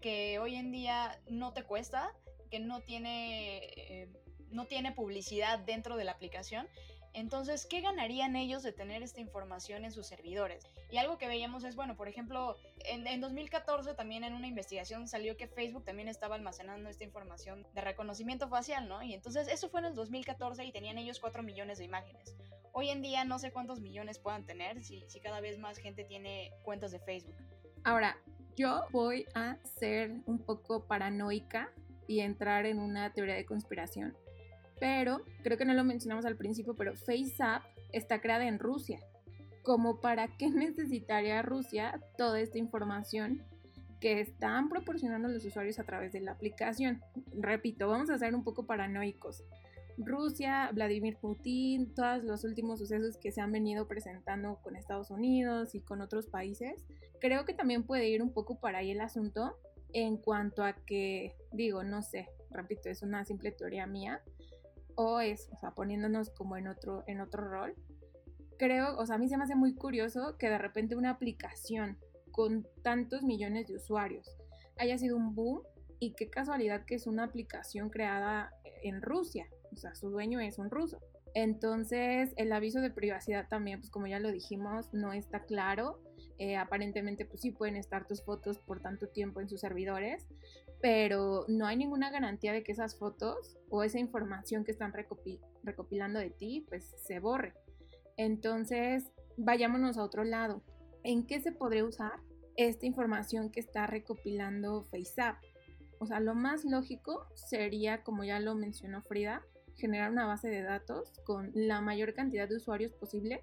que 0.00 0.38
hoy 0.38 0.54
en 0.54 0.70
día 0.70 1.20
no 1.28 1.52
te 1.52 1.64
cuesta, 1.64 2.14
que 2.48 2.60
no 2.60 2.80
tiene, 2.80 3.58
eh, 3.76 4.08
no 4.50 4.66
tiene 4.66 4.92
publicidad 4.92 5.58
dentro 5.58 5.96
de 5.96 6.04
la 6.04 6.12
aplicación. 6.12 6.68
Entonces, 7.12 7.66
¿qué 7.66 7.80
ganarían 7.80 8.36
ellos 8.36 8.62
de 8.62 8.72
tener 8.72 9.02
esta 9.02 9.18
información 9.18 9.84
en 9.84 9.90
sus 9.90 10.06
servidores? 10.06 10.64
Y 10.92 10.98
algo 10.98 11.18
que 11.18 11.26
veíamos 11.26 11.64
es, 11.64 11.74
bueno, 11.74 11.96
por 11.96 12.06
ejemplo, 12.06 12.56
en, 12.84 13.08
en, 13.08 13.20
2014 13.20 13.94
también 13.94 14.22
en 14.22 14.32
una 14.32 14.46
investigación 14.46 15.08
salió 15.08 15.36
que 15.36 15.48
Facebook 15.48 15.84
también 15.84 16.06
estaba 16.06 16.36
almacenando 16.36 16.88
esta 16.88 17.02
información 17.02 17.66
de 17.74 17.80
reconocimiento 17.80 18.48
facial, 18.48 18.88
¿no? 18.88 19.02
Y 19.02 19.12
entonces 19.12 19.48
eso 19.48 19.68
fue 19.68 19.80
en 19.80 19.86
el 19.86 19.96
2014 19.96 20.64
y 20.64 20.70
tenían 20.70 20.98
ellos 20.98 21.18
4 21.18 21.42
millones 21.42 21.78
de 21.78 21.84
imágenes. 21.84 22.36
Hoy 22.72 22.88
en 22.88 23.02
día 23.02 23.24
no 23.24 23.38
sé 23.38 23.52
cuántos 23.52 23.80
millones 23.80 24.18
puedan 24.18 24.44
tener 24.44 24.82
si, 24.82 25.04
si 25.08 25.20
cada 25.20 25.40
vez 25.40 25.58
más 25.58 25.76
gente 25.78 26.04
tiene 26.04 26.52
cuentas 26.64 26.90
de 26.90 26.98
Facebook. 26.98 27.36
Ahora, 27.84 28.16
yo 28.56 28.82
voy 28.90 29.26
a 29.34 29.58
ser 29.78 30.12
un 30.26 30.38
poco 30.38 30.84
paranoica 30.84 31.70
y 32.06 32.20
entrar 32.20 32.64
en 32.66 32.78
una 32.78 33.12
teoría 33.12 33.34
de 33.34 33.44
conspiración. 33.44 34.16
Pero, 34.80 35.22
creo 35.42 35.58
que 35.58 35.64
no 35.64 35.74
lo 35.74 35.84
mencionamos 35.84 36.24
al 36.24 36.36
principio, 36.36 36.74
pero 36.74 36.94
FaceApp 36.94 37.62
está 37.92 38.20
creada 38.20 38.46
en 38.46 38.58
Rusia. 38.58 39.00
Como 39.62 40.00
para 40.00 40.28
qué 40.36 40.50
necesitaría 40.50 41.42
Rusia 41.42 42.00
toda 42.16 42.40
esta 42.40 42.58
información 42.58 43.42
que 44.00 44.20
están 44.20 44.68
proporcionando 44.68 45.28
los 45.28 45.44
usuarios 45.44 45.78
a 45.78 45.84
través 45.84 46.12
de 46.12 46.20
la 46.20 46.32
aplicación. 46.32 47.00
Repito, 47.38 47.88
vamos 47.88 48.10
a 48.10 48.18
ser 48.18 48.34
un 48.34 48.42
poco 48.42 48.66
paranoicos. 48.66 49.44
Rusia, 49.98 50.70
Vladimir 50.72 51.18
Putin, 51.18 51.94
todos 51.94 52.24
los 52.24 52.44
últimos 52.44 52.78
sucesos 52.78 53.16
que 53.18 53.32
se 53.32 53.40
han 53.40 53.52
venido 53.52 53.86
presentando 53.88 54.58
con 54.62 54.76
Estados 54.76 55.10
Unidos 55.10 55.74
y 55.74 55.80
con 55.80 56.00
otros 56.00 56.26
países, 56.26 56.84
creo 57.20 57.44
que 57.44 57.54
también 57.54 57.84
puede 57.84 58.08
ir 58.08 58.22
un 58.22 58.32
poco 58.32 58.58
para 58.58 58.78
ahí 58.78 58.90
el 58.90 59.00
asunto 59.00 59.56
en 59.92 60.16
cuanto 60.16 60.64
a 60.64 60.72
que, 60.72 61.36
digo, 61.52 61.82
no 61.82 62.02
sé, 62.02 62.28
repito, 62.50 62.88
es 62.88 63.02
una 63.02 63.24
simple 63.24 63.52
teoría 63.52 63.86
mía, 63.86 64.22
o 64.94 65.20
es, 65.20 65.48
o 65.52 65.56
sea, 65.56 65.72
poniéndonos 65.72 66.30
como 66.30 66.56
en 66.56 66.68
otro, 66.68 67.04
en 67.06 67.20
otro 67.20 67.48
rol. 67.48 67.74
Creo, 68.58 68.96
o 68.98 69.06
sea, 69.06 69.16
a 69.16 69.18
mí 69.18 69.28
se 69.28 69.36
me 69.36 69.44
hace 69.44 69.54
muy 69.54 69.74
curioso 69.74 70.36
que 70.38 70.48
de 70.48 70.58
repente 70.58 70.96
una 70.96 71.10
aplicación 71.10 71.98
con 72.30 72.66
tantos 72.82 73.22
millones 73.22 73.68
de 73.68 73.76
usuarios 73.76 74.36
haya 74.78 74.96
sido 74.98 75.16
un 75.16 75.34
boom 75.34 75.62
y 75.98 76.14
qué 76.14 76.28
casualidad 76.28 76.84
que 76.84 76.94
es 76.94 77.06
una 77.06 77.24
aplicación 77.24 77.90
creada 77.90 78.52
en 78.82 79.02
Rusia, 79.02 79.46
o 79.72 79.76
sea, 79.76 79.94
su 79.94 80.10
dueño 80.10 80.40
es 80.40 80.58
un 80.58 80.70
ruso. 80.70 81.00
Entonces, 81.34 82.32
el 82.36 82.52
aviso 82.52 82.80
de 82.80 82.90
privacidad 82.90 83.48
también, 83.48 83.80
pues 83.80 83.90
como 83.90 84.06
ya 84.06 84.20
lo 84.20 84.30
dijimos, 84.30 84.92
no 84.92 85.12
está 85.12 85.44
claro. 85.44 85.98
Eh, 86.38 86.56
aparentemente, 86.56 87.24
pues 87.24 87.40
sí 87.40 87.50
pueden 87.50 87.76
estar 87.76 88.06
tus 88.06 88.22
fotos 88.22 88.58
por 88.58 88.80
tanto 88.80 89.08
tiempo 89.08 89.40
en 89.40 89.48
sus 89.48 89.60
servidores, 89.60 90.26
pero 90.80 91.44
no 91.48 91.66
hay 91.66 91.76
ninguna 91.76 92.10
garantía 92.10 92.52
de 92.52 92.64
que 92.64 92.72
esas 92.72 92.96
fotos 92.96 93.56
o 93.70 93.82
esa 93.82 93.98
información 93.98 94.64
que 94.64 94.72
están 94.72 94.92
recopilando 94.92 96.18
de 96.18 96.30
ti, 96.30 96.66
pues 96.68 96.92
se 97.06 97.20
borre. 97.20 97.54
Entonces, 98.16 99.10
vayámonos 99.36 99.96
a 99.96 100.02
otro 100.02 100.24
lado. 100.24 100.62
¿En 101.04 101.26
qué 101.26 101.40
se 101.40 101.52
podría 101.52 101.84
usar 101.84 102.20
esta 102.56 102.86
información 102.86 103.50
que 103.50 103.60
está 103.60 103.86
recopilando 103.86 104.82
FaceApp? 104.84 105.36
O 105.98 106.06
sea, 106.06 106.20
lo 106.20 106.34
más 106.34 106.64
lógico 106.64 107.26
sería, 107.34 108.02
como 108.02 108.24
ya 108.24 108.40
lo 108.40 108.54
mencionó 108.54 109.02
Frida, 109.02 109.42
generar 109.76 110.10
una 110.10 110.26
base 110.26 110.48
de 110.48 110.62
datos 110.62 111.12
con 111.24 111.50
la 111.54 111.80
mayor 111.80 112.14
cantidad 112.14 112.48
de 112.48 112.56
usuarios 112.56 112.92
posible 112.92 113.42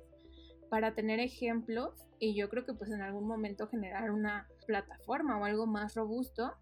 para 0.70 0.94
tener 0.94 1.20
ejemplos 1.20 2.06
y 2.20 2.36
yo 2.36 2.50
creo 2.50 2.66
que 2.66 2.74
pues 2.74 2.92
en 2.92 3.02
algún 3.02 3.28
momento 3.28 3.68
generar 3.68 4.12
una 4.12 4.48
plataforma 4.68 5.38
o 5.38 5.46
algo 5.46 5.66
más 5.66 5.96
robusto 5.96 6.54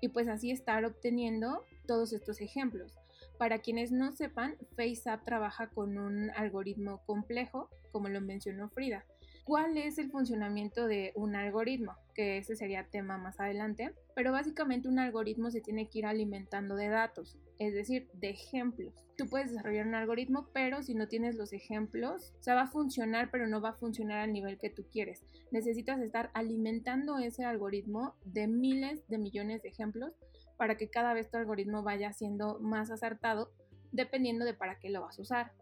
y 0.00 0.08
pues 0.08 0.28
así 0.28 0.50
estar 0.50 0.84
obteniendo 0.84 1.64
todos 1.86 2.12
estos 2.12 2.40
ejemplos. 2.40 2.94
Para 3.38 3.58
quienes 3.58 3.92
no 3.92 4.12
sepan, 4.12 4.56
FaceApp 4.76 5.24
trabaja 5.24 5.68
con 5.68 5.98
un 5.98 6.30
algoritmo 6.30 7.02
complejo, 7.06 7.68
como 7.92 8.08
lo 8.08 8.20
mencionó 8.20 8.68
Frida. 8.70 9.04
¿Cuál 9.44 9.76
es 9.76 9.98
el 9.98 10.10
funcionamiento 10.10 10.86
de 10.86 11.12
un 11.14 11.36
algoritmo? 11.36 11.94
Que 12.14 12.38
ese 12.38 12.56
sería 12.56 12.88
tema 12.88 13.18
más 13.18 13.38
adelante. 13.38 13.94
Pero 14.16 14.32
básicamente 14.32 14.88
un 14.88 14.98
algoritmo 14.98 15.50
se 15.50 15.60
tiene 15.60 15.90
que 15.90 15.98
ir 15.98 16.06
alimentando 16.06 16.74
de 16.74 16.88
datos, 16.88 17.36
es 17.58 17.74
decir, 17.74 18.08
de 18.14 18.30
ejemplos. 18.30 18.94
Tú 19.18 19.26
puedes 19.28 19.50
desarrollar 19.50 19.86
un 19.86 19.94
algoritmo, 19.94 20.48
pero 20.54 20.82
si 20.82 20.94
no 20.94 21.06
tienes 21.06 21.36
los 21.36 21.52
ejemplos, 21.52 22.32
o 22.40 22.42
sea, 22.42 22.54
va 22.54 22.62
a 22.62 22.70
funcionar, 22.70 23.30
pero 23.30 23.46
no 23.46 23.60
va 23.60 23.68
a 23.68 23.74
funcionar 23.74 24.20
al 24.20 24.32
nivel 24.32 24.56
que 24.56 24.70
tú 24.70 24.86
quieres. 24.90 25.22
Necesitas 25.50 26.00
estar 26.00 26.30
alimentando 26.32 27.18
ese 27.18 27.44
algoritmo 27.44 28.14
de 28.24 28.46
miles 28.46 29.06
de 29.08 29.18
millones 29.18 29.62
de 29.62 29.68
ejemplos 29.68 30.14
para 30.56 30.78
que 30.78 30.88
cada 30.88 31.12
vez 31.12 31.30
tu 31.30 31.36
algoritmo 31.36 31.82
vaya 31.82 32.14
siendo 32.14 32.58
más 32.58 32.90
acertado 32.90 33.52
dependiendo 33.92 34.46
de 34.46 34.54
para 34.54 34.78
qué 34.78 34.88
lo 34.88 35.02
vas 35.02 35.18
a 35.18 35.22
usar. 35.22 35.52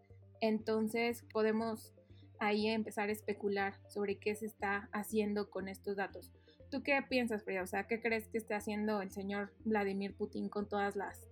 Entonces 0.41 1.25
podemos 1.33 1.93
ahí 2.39 2.69
empezar 2.69 3.09
a 3.09 3.13
especular 3.13 3.75
sobre 3.89 4.19
qué 4.19 4.35
se 4.35 4.47
está 4.47 4.89
haciendo 4.93 5.51
con 5.51 5.69
estos 5.69 5.97
datos. 5.97 6.33
¿Tú 6.71 6.83
qué 6.83 7.01
piensas, 7.09 7.45
Frida? 7.45 7.63
O 7.63 7.67
sea, 7.67 7.87
¿qué 7.87 8.01
crees 8.01 8.29
que 8.29 8.39
está 8.39 8.57
haciendo 8.57 9.01
el 9.01 9.11
señor 9.11 9.53
Vladimir 9.65 10.17
Putin 10.17 10.49
con 10.49 10.69
todas 10.69 10.97
las, 10.97 11.29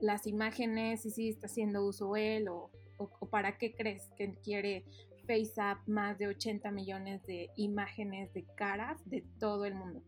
las 0.00 0.26
imágenes? 0.26 1.04
¿Y 1.04 1.10
si 1.10 1.28
está 1.28 1.46
haciendo 1.46 1.84
uso 1.84 2.16
él? 2.16 2.48
O, 2.48 2.70
o, 2.96 3.28
para 3.28 3.58
qué 3.58 3.74
crees 3.74 4.10
que 4.16 4.34
quiere 4.42 4.84
FaceApp 5.26 5.86
más 5.86 6.18
de 6.18 6.28
80 6.28 6.70
millones 6.70 7.22
de 7.26 7.50
imágenes 7.56 8.32
de 8.32 8.44
caras 8.56 8.98
de 9.04 9.24
todo 9.38 9.66
el 9.66 9.74
mundo? 9.74 10.02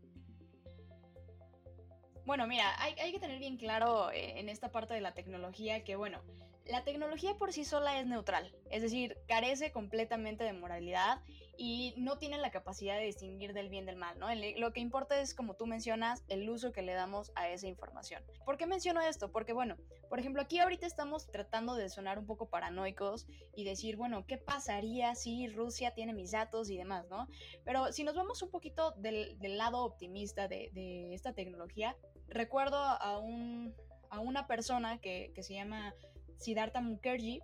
Bueno, 2.25 2.47
mira, 2.47 2.65
hay, 2.79 2.95
hay, 3.01 3.13
que 3.13 3.19
tener 3.19 3.39
bien 3.39 3.57
claro 3.57 4.11
eh, 4.13 4.39
en 4.39 4.49
esta 4.49 4.71
parte 4.71 4.95
de 4.95 5.01
la 5.01 5.13
tecnología 5.15 5.85
que, 5.85 5.97
bueno, 5.97 6.23
la 6.67 6.85
tecnología 6.85 7.37
por 7.37 7.52
sí 7.52 7.64
sola 7.64 7.99
es 7.99 8.07
neutral, 8.07 8.55
es 8.71 8.83
decir, 8.83 9.17
carece 9.26 9.73
completamente 9.73 10.45
de 10.45 10.52
moralidad 10.52 11.21
y 11.62 11.93
no 11.99 12.17
tiene 12.17 12.38
la 12.38 12.50
capacidad 12.50 12.97
de 12.97 13.05
distinguir 13.05 13.52
del 13.52 13.69
bien 13.69 13.85
del 13.85 13.97
mal, 13.97 14.19
¿no? 14.19 14.29
Lo 14.57 14.73
que 14.73 14.81
importa 14.81 15.21
es, 15.21 15.35
como 15.35 15.57
tú 15.57 15.67
mencionas, 15.67 16.25
el 16.29 16.49
uso 16.49 16.73
que 16.73 16.81
le 16.81 16.95
damos 16.95 17.33
a 17.35 17.50
esa 17.50 17.67
información. 17.67 18.23
¿Por 18.47 18.57
qué 18.57 18.67
menciono 18.67 19.02
esto? 19.02 19.31
Porque, 19.31 19.52
bueno, 19.52 19.76
por 20.09 20.19
ejemplo, 20.19 20.40
aquí 20.40 20.59
ahorita 20.59 20.87
estamos 20.87 21.31
tratando 21.31 21.75
de 21.75 21.90
sonar 21.90 22.19
un 22.19 22.25
poco 22.25 22.49
paranoicos 22.49 23.26
y 23.55 23.64
decir, 23.64 23.97
bueno, 23.97 24.25
¿qué 24.26 24.38
pasaría 24.38 25.14
si 25.14 25.49
Rusia 25.49 25.93
tiene 25.93 26.14
mis 26.14 26.31
datos 26.31 26.71
y 26.71 26.79
demás, 26.79 27.07
¿no? 27.11 27.29
Pero 27.62 27.93
si 27.93 28.05
nos 28.05 28.14
vamos 28.14 28.40
un 28.43 28.50
poquito 28.50 28.93
del, 28.93 29.37
lado 29.59 29.85
optimista 29.85 30.49
de, 30.49 31.12
esta 31.12 31.35
tecnología, 31.35 31.95
recuerdo 32.29 32.79
a, 32.79 33.19
un, 33.19 33.75
a 34.09 34.21
una 34.21 34.47
persona 34.47 34.99
que 34.99 35.35
se 35.43 35.52
llama 35.52 35.95
Siddhartha 36.41 36.81
Mukherjee, 36.81 37.43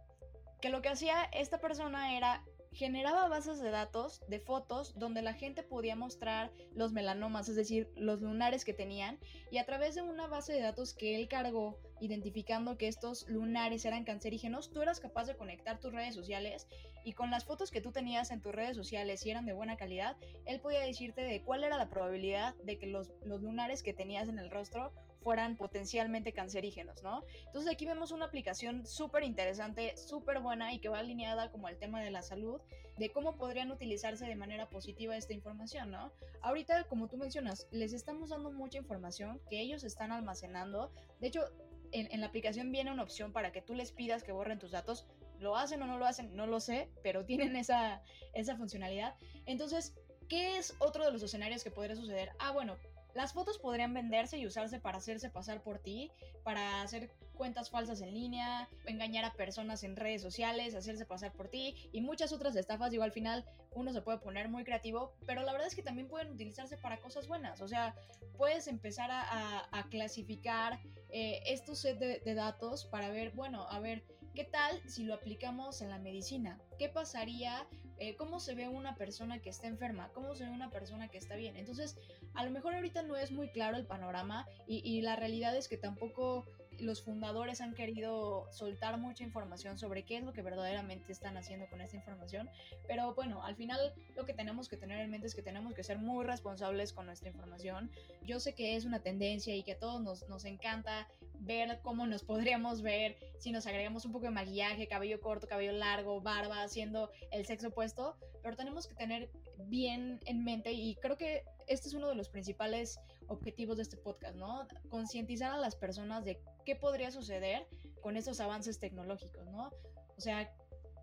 que 0.61 0.71
lo 0.71 0.83
que 0.83 0.89
hacía 0.89 1.25
esta 1.33 1.59
persona 1.61 2.17
era 2.17 2.43
generaba 2.77 3.27
bases 3.29 3.59
de 3.59 3.71
datos 3.71 4.21
de 4.29 4.39
fotos 4.39 4.99
donde 4.99 5.23
la 5.23 5.33
gente 5.33 5.63
podía 5.63 5.97
mostrar 5.97 6.53
los 6.75 6.93
melanomas, 6.93 7.49
es 7.49 7.57
decir, 7.57 7.89
los 7.97 8.21
lunares 8.21 8.67
que 8.67 8.75
tenían, 8.75 9.19
y 9.51 9.57
a 9.57 9.65
través 9.65 9.95
de 9.95 10.03
una 10.03 10.27
base 10.27 10.53
de 10.53 10.61
datos 10.61 10.93
que 10.93 11.17
él 11.17 11.27
cargó 11.27 11.79
identificando 12.01 12.77
que 12.77 12.89
estos 12.89 13.27
lunares 13.29 13.87
eran 13.87 14.05
cancerígenos, 14.05 14.71
tú 14.73 14.83
eras 14.83 15.01
capaz 15.01 15.25
de 15.25 15.37
conectar 15.37 15.81
tus 15.81 15.95
redes 15.95 16.15
sociales 16.15 16.67
y 17.03 17.15
con 17.15 17.31
las 17.31 17.47
fotos 17.47 17.71
que 17.71 17.81
tú 17.81 17.93
tenías 17.93 18.31
en 18.31 18.43
tus 18.43 18.55
redes 18.55 18.77
sociales 18.77 19.25
y 19.25 19.31
eran 19.31 19.47
de 19.47 19.55
buena 19.55 19.79
calidad, 19.79 20.17
él 20.45 20.61
podía 20.61 20.81
decirte 20.81 21.23
de 21.23 21.41
cuál 21.43 21.65
era 21.65 21.79
la 21.79 21.89
probabilidad 21.89 22.55
de 22.57 22.79
que 22.79 22.89
los, 22.89 23.11
los 23.25 23.41
lunares 23.41 23.83
que 23.83 23.95
tenías 23.95 24.29
en 24.29 24.39
el 24.39 24.51
rostro 24.51 24.93
fueran 25.27 25.57
potencialmente 25.57 26.33
cancerígenos, 26.33 27.03
¿no? 27.03 27.25
Entonces 27.47 27.69
aquí 27.73 27.85
vemos 27.85 28.13
una 28.13 28.27
aplicación 28.27 28.87
súper 28.87 29.25
interesante, 29.25 29.97
súper 29.97 30.39
buena 30.39 30.73
y 30.73 30.79
que 30.79 30.89
va 30.89 31.01
alineada 31.01 31.51
como 31.51 31.67
al 31.67 31.79
tema 31.79 32.01
de 32.01 32.13
la 32.13 32.23
salud, 32.23 32.61
de 32.97 33.11
cómo 33.11 33.37
podrían 33.37 33.73
utilizarse 33.73 34.25
de 34.25 34.37
manera 34.37 34.69
positiva 34.69 35.17
esta 35.17 35.33
información, 35.33 35.91
¿no? 35.91 36.13
Ahorita, 36.43 36.85
como 36.85 37.09
tú 37.09 37.17
mencionas, 37.17 37.67
les 37.73 37.93
estamos 37.93 38.31
dando 38.31 38.53
mucha 38.53 38.79
información 38.79 39.41
que 39.51 39.61
ellos 39.61 39.83
están 39.83 40.13
almacenando. 40.13 40.93
De 41.19 41.27
hecho, 41.27 41.43
en, 41.91 42.21
la 42.21 42.29
aplicación 42.29 42.71
viene 42.71 42.93
una 42.93 43.03
opción 43.03 43.33
para 43.33 43.51
que 43.51 43.63
tú 43.63 43.75
les 43.75 43.91
pidas 43.91 44.23
que 44.23 44.31
borren 44.31 44.61
tus 44.61 44.71
datos. 44.71 45.09
¿Lo 45.41 45.57
hacen 45.57 45.83
o 45.83 45.89
no 45.89 45.99
lo 45.99 46.07
hacen? 46.07 46.37
No 46.37 46.47
lo 46.47 46.61
sé, 46.61 46.89
pero 47.03 47.25
tienen 47.25 47.57
esa, 47.57 48.01
esa 48.33 48.57
funcionalidad. 48.57 49.17
Entonces, 49.45 49.93
¿qué 50.29 50.57
es 50.57 50.77
otro 50.79 51.05
de 51.05 51.11
los 51.11 51.25
escenarios 51.25 51.65
que 51.65 51.73
podría 51.73 51.97
suceder? 51.97 52.31
Ah, 52.39 52.53
bueno, 52.53 52.77
las 53.17 53.33
fotos 53.33 53.59
podrían 53.59 53.95
venderse 53.95 54.37
y 54.37 54.47
usarse 54.47 54.79
para 54.79 54.99
hacerse 54.99 55.31
pasar 55.31 55.63
por 55.63 55.79
ti, 55.79 56.13
para 56.45 56.83
hacer 56.83 57.11
cuentas 57.33 57.71
falsas 57.71 58.03
en 58.03 58.13
línea, 58.13 58.69
engañar 58.85 59.25
a 59.25 59.33
personas 59.33 59.83
en 59.85 59.97
redes 59.97 60.21
sociales, 60.21 60.75
hacerse 60.75 61.07
pasar 61.07 61.33
por 61.33 61.49
ti 61.49 61.89
y 61.93 62.03
muchas 62.03 62.33
otras 62.33 62.55
estafas. 62.57 62.91
Digo, 62.91 63.05
al 63.05 63.13
final 63.13 63.47
uno 63.75 63.93
se 63.95 64.03
puede 64.03 64.19
poner 64.19 64.51
muy 64.51 64.65
creativo, 64.65 65.15
pero 65.25 65.43
la 65.43 65.53
verdad 65.53 65.67
es 65.67 65.75
que 65.75 65.83
también 65.83 66.09
pueden 66.09 66.31
utilizarse 66.31 66.77
para 66.77 67.01
cosas 67.01 67.27
buenas. 67.27 67.63
O 67.63 67.69
sea, 67.69 67.95
puedes 68.37 68.69
empezar 68.69 69.09
a, 69.11 69.87
clasificar 69.91 70.79
eh, 71.11 71.41
estos 71.47 71.79
set 71.79 71.99
de 71.99 72.35
datos 72.35 72.85
para 72.85 73.09
ver, 73.09 73.31
bueno, 73.33 73.67
a 73.71 73.81
ver, 73.81 74.05
¿qué 74.35 74.45
tal 74.45 74.79
si 74.89 75.05
lo 75.05 75.15
aplicamos 75.15 75.81
en 75.81 75.89
la 75.89 75.99
medicina? 75.99 76.61
¿Qué 76.79 76.91
pasaría 76.91 77.67
eh, 77.99 78.17
cómo 78.17 78.41
se 78.41 78.55
ve 78.55 78.69
una 78.69 78.97
persona 78.97 79.41
que 79.41 79.51
está 79.51 79.67
enferma, 79.67 80.11
cómo 80.13 80.35
se 80.35 80.45
ve 80.45 80.51
una 80.51 80.71
persona 80.71 81.09
que 81.09 81.19
está 81.19 81.37
bien. 81.37 81.57
Entonces, 81.57 81.97
a 82.35 82.45
lo 82.45 82.51
mejor 82.51 82.75
ahorita 82.75 83.03
no 83.03 83.17
es 83.17 83.31
muy 83.33 83.49
claro 83.49 83.77
el 83.77 83.87
panorama 83.87 84.47
y, 84.67 84.81
y 84.85 85.01
la 85.03 85.17
realidad 85.17 85.57
es 85.57 85.69
que 85.69 85.77
tampoco 85.77 86.45
los 86.81 87.03
fundadores 87.03 87.61
han 87.61 87.75
querido 87.75 88.47
soltar 88.51 88.99
mucha 88.99 89.25
información 89.25 89.79
sobre 89.79 90.05
qué 90.05 90.19
es 90.19 90.25
lo 90.25 90.33
que 90.33 90.43
verdaderamente 90.43 91.13
están 91.13 91.37
haciendo 91.37 91.69
con 91.69 91.81
esta 91.81 91.97
información. 91.97 92.49
Pero 92.87 93.15
bueno, 93.15 93.43
al 93.45 93.57
final 93.57 93.95
lo 94.15 94.25
que 94.25 94.35
tenemos 94.35 94.69
que 94.69 94.77
tener 94.77 95.01
en 95.01 95.11
mente 95.11 95.27
es 95.27 95.35
que 95.35 95.43
tenemos 95.43 95.75
que 95.75 95.85
ser 95.85 95.99
muy 95.99 96.25
responsables 96.25 96.93
con 96.93 97.07
nuestra 97.07 97.29
información. 97.29 97.91
Yo 98.25 98.41
sé 98.41 98.55
que 98.55 98.77
es 98.77 98.85
una 98.85 99.01
tendencia 99.01 99.55
y 99.55 99.63
que 99.63 99.73
a 99.73 99.79
todos 99.79 100.01
nos, 100.03 100.29
nos 100.29 100.45
encanta 100.45 101.09
ver 101.41 101.81
cómo 101.83 102.07
nos 102.07 102.23
podríamos 102.25 102.83
ver 102.83 103.17
si 103.39 103.53
nos 103.53 103.67
agregamos 103.67 104.05
un 104.05 104.13
poco 104.13 104.25
de 104.27 104.31
maquillaje, 104.31 104.89
cabello 104.89 105.21
corto, 105.21 105.47
cabello 105.47 105.73
largo, 105.73 106.21
barba, 106.21 106.63
haciendo 106.63 107.11
el 107.31 107.47
sexo 107.47 107.69
opuesto, 107.69 108.17
pero 108.43 108.57
tenemos 108.57 108.87
que 108.87 108.95
tener 108.95 109.31
bien 109.67 110.21
en 110.27 110.45
mente 110.45 110.73
y 110.73 110.97
creo 110.97 111.17
que 111.17 111.45
este 111.67 111.89
es 111.89 111.95
uno 111.95 112.09
de 112.09 112.15
los 112.15 112.29
principales 112.29 112.99
objetivos 113.29 113.77
de 113.77 113.83
este 113.83 113.97
podcast, 113.97 114.37
¿no? 114.37 114.67
Concientizar 114.89 115.53
a 115.53 115.59
las 115.59 115.77
personas 115.77 116.25
de 116.25 116.41
qué 116.65 116.77
podría 116.77 117.11
suceder 117.11 117.67
con 118.01 118.17
estos 118.17 118.41
avances 118.41 118.79
tecnológicos, 118.79 119.47
¿no? 119.47 119.71
O 120.17 120.21
sea, 120.21 120.53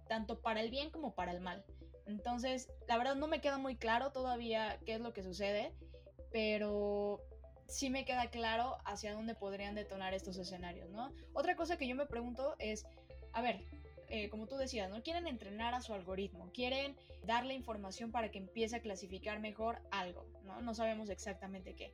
tanto 0.08 0.42
para 0.42 0.62
el 0.62 0.70
bien 0.70 0.90
como 0.90 1.16
para 1.16 1.32
el 1.32 1.42
mal. 1.42 1.64
Entonces, 2.06 2.70
la 2.88 2.98
verdad 2.98 3.16
no 3.16 3.28
me 3.28 3.42
queda 3.42 3.58
muy 3.58 3.78
claro 3.78 4.12
todavía 4.12 4.80
qué 4.86 4.96
es 4.96 5.02
lo 5.02 5.14
que 5.14 5.24
sucede, 5.24 5.74
pero 6.32 7.22
sí 7.68 7.90
me 7.90 8.06
queda 8.06 8.30
claro 8.30 8.78
hacia 8.86 9.14
dónde 9.14 9.36
podrían 9.36 9.76
detonar 9.76 10.14
estos 10.14 10.38
escenarios, 10.38 10.90
¿no? 10.90 11.12
Otra 11.34 11.56
cosa 11.56 11.78
que 11.78 11.88
yo 11.88 11.96
me 11.96 12.06
pregunto 12.06 12.56
es, 12.60 12.86
a 13.32 13.42
ver, 13.42 13.64
eh, 14.14 14.30
como 14.30 14.46
tú 14.46 14.58
decías, 14.58 14.92
¿no? 14.92 15.02
Quieren 15.02 15.26
entrenar 15.26 15.74
a 15.74 15.82
su 15.82 15.92
algoritmo, 15.92 16.52
quieren 16.54 16.96
darle 17.26 17.56
información 17.56 18.12
para 18.12 18.30
que 18.30 18.38
empiece 18.38 18.76
a 18.76 18.80
clasificar 18.80 19.40
mejor 19.40 19.80
algo, 19.90 20.24
¿no? 20.46 20.62
No 20.62 20.76
sabemos 20.76 21.10
exactamente 21.10 21.74
qué. 21.74 21.92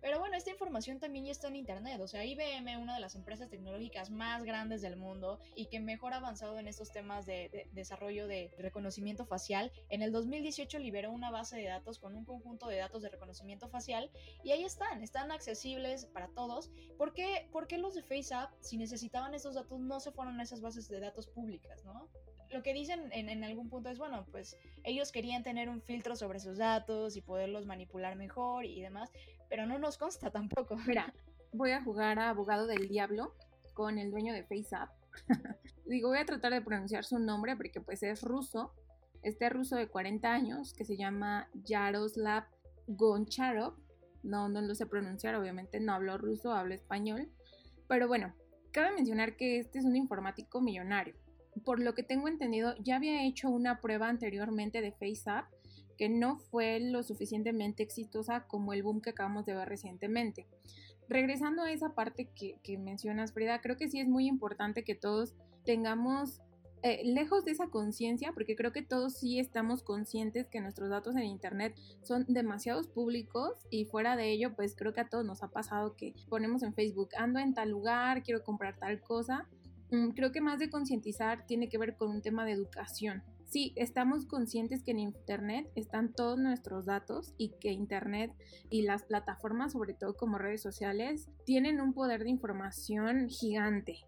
Pero 0.00 0.18
bueno, 0.20 0.36
esta 0.36 0.50
información 0.50 1.00
también 1.00 1.24
ya 1.24 1.32
está 1.32 1.48
en 1.48 1.56
Internet. 1.56 2.00
O 2.00 2.06
sea, 2.06 2.24
IBM, 2.24 2.76
una 2.80 2.94
de 2.94 3.00
las 3.00 3.14
empresas 3.14 3.48
tecnológicas 3.48 4.10
más 4.10 4.44
grandes 4.44 4.80
del 4.80 4.96
mundo 4.96 5.38
y 5.54 5.66
que 5.66 5.80
mejor 5.80 6.12
ha 6.12 6.18
avanzado 6.18 6.58
en 6.58 6.68
estos 6.68 6.92
temas 6.92 7.26
de, 7.26 7.68
desarrollo 7.72 8.26
de 8.26 8.54
reconocimiento 8.58 9.26
facial, 9.26 9.72
en 9.88 10.02
el 10.02 10.12
2018 10.12 10.78
liberó 10.78 11.10
una 11.10 11.30
base 11.30 11.56
de 11.56 11.64
datos 11.64 11.98
con 11.98 12.14
un 12.14 12.24
conjunto 12.24 12.68
de 12.68 12.76
datos 12.76 13.02
de 13.02 13.08
reconocimiento 13.08 13.68
facial 13.68 14.10
y 14.44 14.52
ahí 14.52 14.64
están, 14.64 15.02
están 15.02 15.32
accesibles 15.32 16.06
para 16.06 16.28
todos. 16.28 16.70
¿Por 16.96 17.12
qué, 17.12 17.48
por 17.52 17.66
qué 17.66 17.78
los 17.78 17.94
de 17.94 18.02
FaceApp, 18.02 18.52
si 18.60 18.76
necesitaban 18.76 19.34
esos 19.34 19.54
datos, 19.54 19.80
no 19.80 20.00
se 20.00 20.12
fueron 20.12 20.38
a 20.38 20.42
esas 20.42 20.60
bases 20.60 20.88
de 20.88 21.00
datos 21.00 21.26
públicas, 21.26 21.84
no? 21.84 22.08
lo 22.50 22.62
que 22.62 22.72
dicen 22.72 23.10
en, 23.12 23.28
en, 23.28 23.44
algún 23.44 23.68
punto 23.68 23.90
es, 23.90 23.98
bueno, 23.98 24.26
pues 24.30 24.56
ellos 24.84 25.12
querían 25.12 25.42
tener 25.42 25.68
un 25.68 25.82
filtro 25.82 26.16
sobre 26.16 26.40
sus 26.40 26.56
datos 26.56 27.16
y 27.16 27.20
poderlos 27.20 27.66
manipular 27.66 28.16
mejor 28.16 28.64
y 28.64 28.80
demás, 28.80 29.12
pero 29.48 29.66
no 29.66 29.78
nos 29.78 29.98
consta 29.98 30.30
tampoco. 30.30 30.76
Mira, 30.86 31.12
voy 31.52 31.72
a 31.72 31.82
jugar 31.82 32.18
a 32.18 32.30
abogado 32.30 32.66
del 32.66 32.88
diablo 32.88 33.34
con 33.74 33.98
el 33.98 34.10
dueño 34.10 34.32
de 34.32 34.44
FaceApp. 34.44 34.90
Digo, 35.86 36.08
voy 36.08 36.18
a 36.18 36.26
tratar 36.26 36.52
de 36.52 36.60
pronunciar 36.60 37.04
su 37.04 37.18
nombre 37.18 37.56
porque 37.56 37.80
pues 37.80 38.02
es 38.02 38.22
ruso. 38.22 38.72
Este 39.22 39.48
ruso 39.48 39.76
de 39.76 39.88
40 39.88 40.32
años 40.32 40.74
que 40.74 40.84
se 40.84 40.96
llama 40.96 41.48
Yaroslav 41.64 42.44
Goncharov. 42.86 43.74
No, 44.22 44.48
no 44.48 44.60
lo 44.60 44.74
sé 44.74 44.86
pronunciar, 44.86 45.34
obviamente 45.34 45.80
no 45.80 45.92
hablo 45.92 46.18
ruso, 46.18 46.52
hablo 46.52 46.74
español. 46.74 47.28
Pero 47.88 48.08
bueno, 48.08 48.34
cabe 48.72 48.94
mencionar 48.94 49.36
que 49.36 49.58
este 49.58 49.78
es 49.78 49.84
un 49.84 49.96
informático 49.96 50.60
millonario. 50.60 51.14
Por 51.64 51.80
lo 51.80 51.94
que 51.94 52.02
tengo 52.02 52.28
entendido, 52.28 52.74
ya 52.78 52.96
había 52.96 53.24
hecho 53.24 53.48
una 53.48 53.80
prueba 53.80 54.08
anteriormente 54.08 54.80
de 54.80 54.92
FaceApp 54.92 55.46
que 55.98 56.08
no 56.08 56.38
fue 56.38 56.80
lo 56.80 57.02
suficientemente 57.02 57.82
exitosa 57.82 58.46
como 58.46 58.72
el 58.72 58.82
boom 58.82 59.02
que 59.02 59.10
acabamos 59.10 59.44
de 59.44 59.54
ver 59.54 59.68
recientemente. 59.68 60.46
Regresando 61.08 61.62
a 61.62 61.72
esa 61.72 61.94
parte 61.94 62.30
que, 62.34 62.78
mencionas, 62.78 63.32
Frida, 63.32 63.60
creo 63.60 63.76
que 63.76 63.88
sí 63.88 63.98
es 63.98 64.08
muy 64.08 64.26
importante 64.26 64.84
que 64.84 64.94
todos 64.94 65.34
tengamos 65.64 66.40
eh, 66.82 67.02
lejos 67.04 67.44
de 67.44 67.50
esa 67.50 67.68
conciencia, 67.68 68.32
porque 68.32 68.54
creo 68.54 68.72
que 68.72 68.82
todos 68.82 69.14
sí 69.14 69.40
estamos 69.40 69.82
conscientes 69.82 70.48
que 70.48 70.60
nuestros 70.60 70.90
datos 70.90 71.16
en 71.16 71.24
Internet 71.24 71.74
son 72.02 72.24
demasiados 72.28 72.86
públicos 72.86 73.66
y 73.68 73.86
fuera 73.86 74.16
de 74.16 74.30
ello, 74.30 74.54
pues 74.54 74.76
creo 74.76 74.92
que 74.92 75.00
a 75.00 75.08
todos 75.08 75.24
nos 75.24 75.42
ha 75.42 75.48
pasado 75.48 75.96
que 75.96 76.14
ponemos 76.28 76.62
en 76.62 76.74
Facebook, 76.74 77.08
ando 77.16 77.40
en 77.40 77.54
tal 77.54 77.70
lugar, 77.70 78.22
quiero 78.22 78.44
comprar 78.44 78.78
tal 78.78 79.00
cosa. 79.00 79.48
Mm, 79.90 80.10
creo 80.10 80.30
que 80.30 80.42
más 80.42 80.60
de 80.60 80.70
concientizar 80.70 81.46
tiene 81.46 81.68
que 81.68 81.78
ver 81.78 81.96
con 81.96 82.10
un 82.10 82.22
tema 82.22 82.44
de 82.44 82.52
educación 82.52 83.24
sí, 83.48 83.72
estamos 83.76 84.26
conscientes 84.26 84.82
que 84.82 84.92
en 84.92 85.00
Internet 85.00 85.68
están 85.74 86.12
todos 86.12 86.38
nuestros 86.38 86.86
datos 86.86 87.34
y 87.38 87.50
que 87.60 87.72
Internet 87.72 88.32
y 88.70 88.82
las 88.82 89.04
plataformas, 89.04 89.72
sobre 89.72 89.94
todo 89.94 90.16
como 90.16 90.38
redes 90.38 90.62
sociales, 90.62 91.28
tienen 91.44 91.80
un 91.80 91.94
poder 91.94 92.22
de 92.22 92.30
información 92.30 93.28
gigante. 93.28 94.04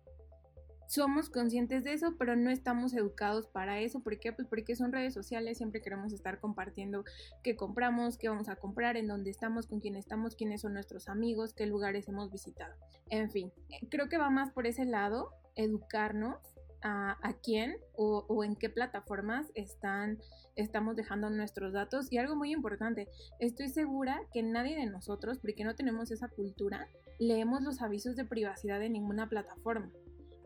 Somos 0.87 1.31
conscientes 1.31 1.85
de 1.85 1.93
eso, 1.93 2.17
pero 2.19 2.35
no 2.35 2.51
estamos 2.51 2.95
educados 2.95 3.47
para 3.47 3.79
eso. 3.79 4.01
¿Por 4.03 4.19
qué? 4.19 4.33
Pues 4.33 4.49
porque 4.49 4.75
son 4.75 4.93
redes 4.93 5.15
sociales, 5.15 5.59
siempre 5.59 5.81
queremos 5.81 6.13
estar 6.13 6.41
compartiendo 6.41 7.05
qué 7.45 7.55
compramos, 7.55 8.19
qué 8.19 8.29
vamos 8.29 8.49
a 8.49 8.57
comprar, 8.57 8.97
en 8.97 9.07
dónde 9.07 9.31
estamos, 9.31 9.69
con 9.69 9.79
quién 9.79 9.95
estamos, 9.95 10.35
quiénes 10.35 10.63
son 10.63 10.73
nuestros 10.73 11.09
amigos, 11.09 11.55
qué 11.55 11.67
lugares 11.67 12.09
hemos 12.09 12.33
visitado. 12.33 12.75
En 13.09 13.31
fin, 13.31 13.53
creo 13.89 14.09
que 14.09 14.19
va 14.19 14.31
más 14.31 14.51
por 14.51 14.67
ese 14.67 14.85
lado, 14.85 15.31
educarnos 15.55 16.39
a, 16.83 17.35
quién 17.43 17.77
o, 17.97 18.45
en 18.45 18.57
qué 18.57 18.71
plataformas 18.71 19.47
están, 19.55 20.19
estamos 20.57 20.97
dejando 20.97 21.31
nuestros 21.31 21.73
datos. 21.73 22.11
Y 22.11 22.19
algo 22.19 22.37
muy 22.37 22.53
importante, 22.53 23.09
estoy 23.39 23.69
segura 23.69 24.21
que 24.33 24.43
nadie 24.43 24.77
de 24.77 24.87
nosotros, 24.87 25.39
porque 25.39 25.65
no 25.65 25.75
tenemos 25.75 26.11
esa 26.11 26.29
cultura, 26.29 26.89
leemos 27.19 27.63
los 27.63 27.83
avisos 27.83 28.17
de 28.17 28.25
privacidad 28.25 28.83
en 28.83 28.93
ninguna 28.93 29.29
plataforma. 29.29 29.91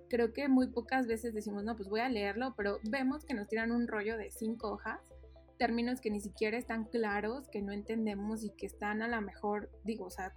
Creo 0.09 0.33
que 0.33 0.49
muy 0.49 0.69
pocas 0.69 1.07
veces 1.07 1.35
decimos, 1.35 1.65
no, 1.65 1.77
pues 1.77 1.89
voy 1.89 2.01
a 2.01 2.09
leerlo, 2.09 2.55
pero 2.57 2.79
vemos 2.91 3.25
que 3.25 3.35
nos 3.35 3.49
tiran 3.49 3.73
un 3.73 3.89
rollo 3.89 4.17
de 4.19 4.31
cinco 4.31 4.71
hojas, 4.73 5.01
términos 5.59 6.01
que 6.01 6.11
ni 6.11 6.21
siquiera 6.21 6.59
están 6.59 6.85
claros, 6.85 7.49
que 7.49 7.63
no 7.63 7.73
entendemos 7.73 8.45
y 8.45 8.51
que 8.51 8.67
están 8.67 9.03
a 9.03 9.09
lo 9.09 9.21
mejor, 9.23 9.71
digo, 9.85 10.07
o 10.07 10.11
sea, 10.11 10.33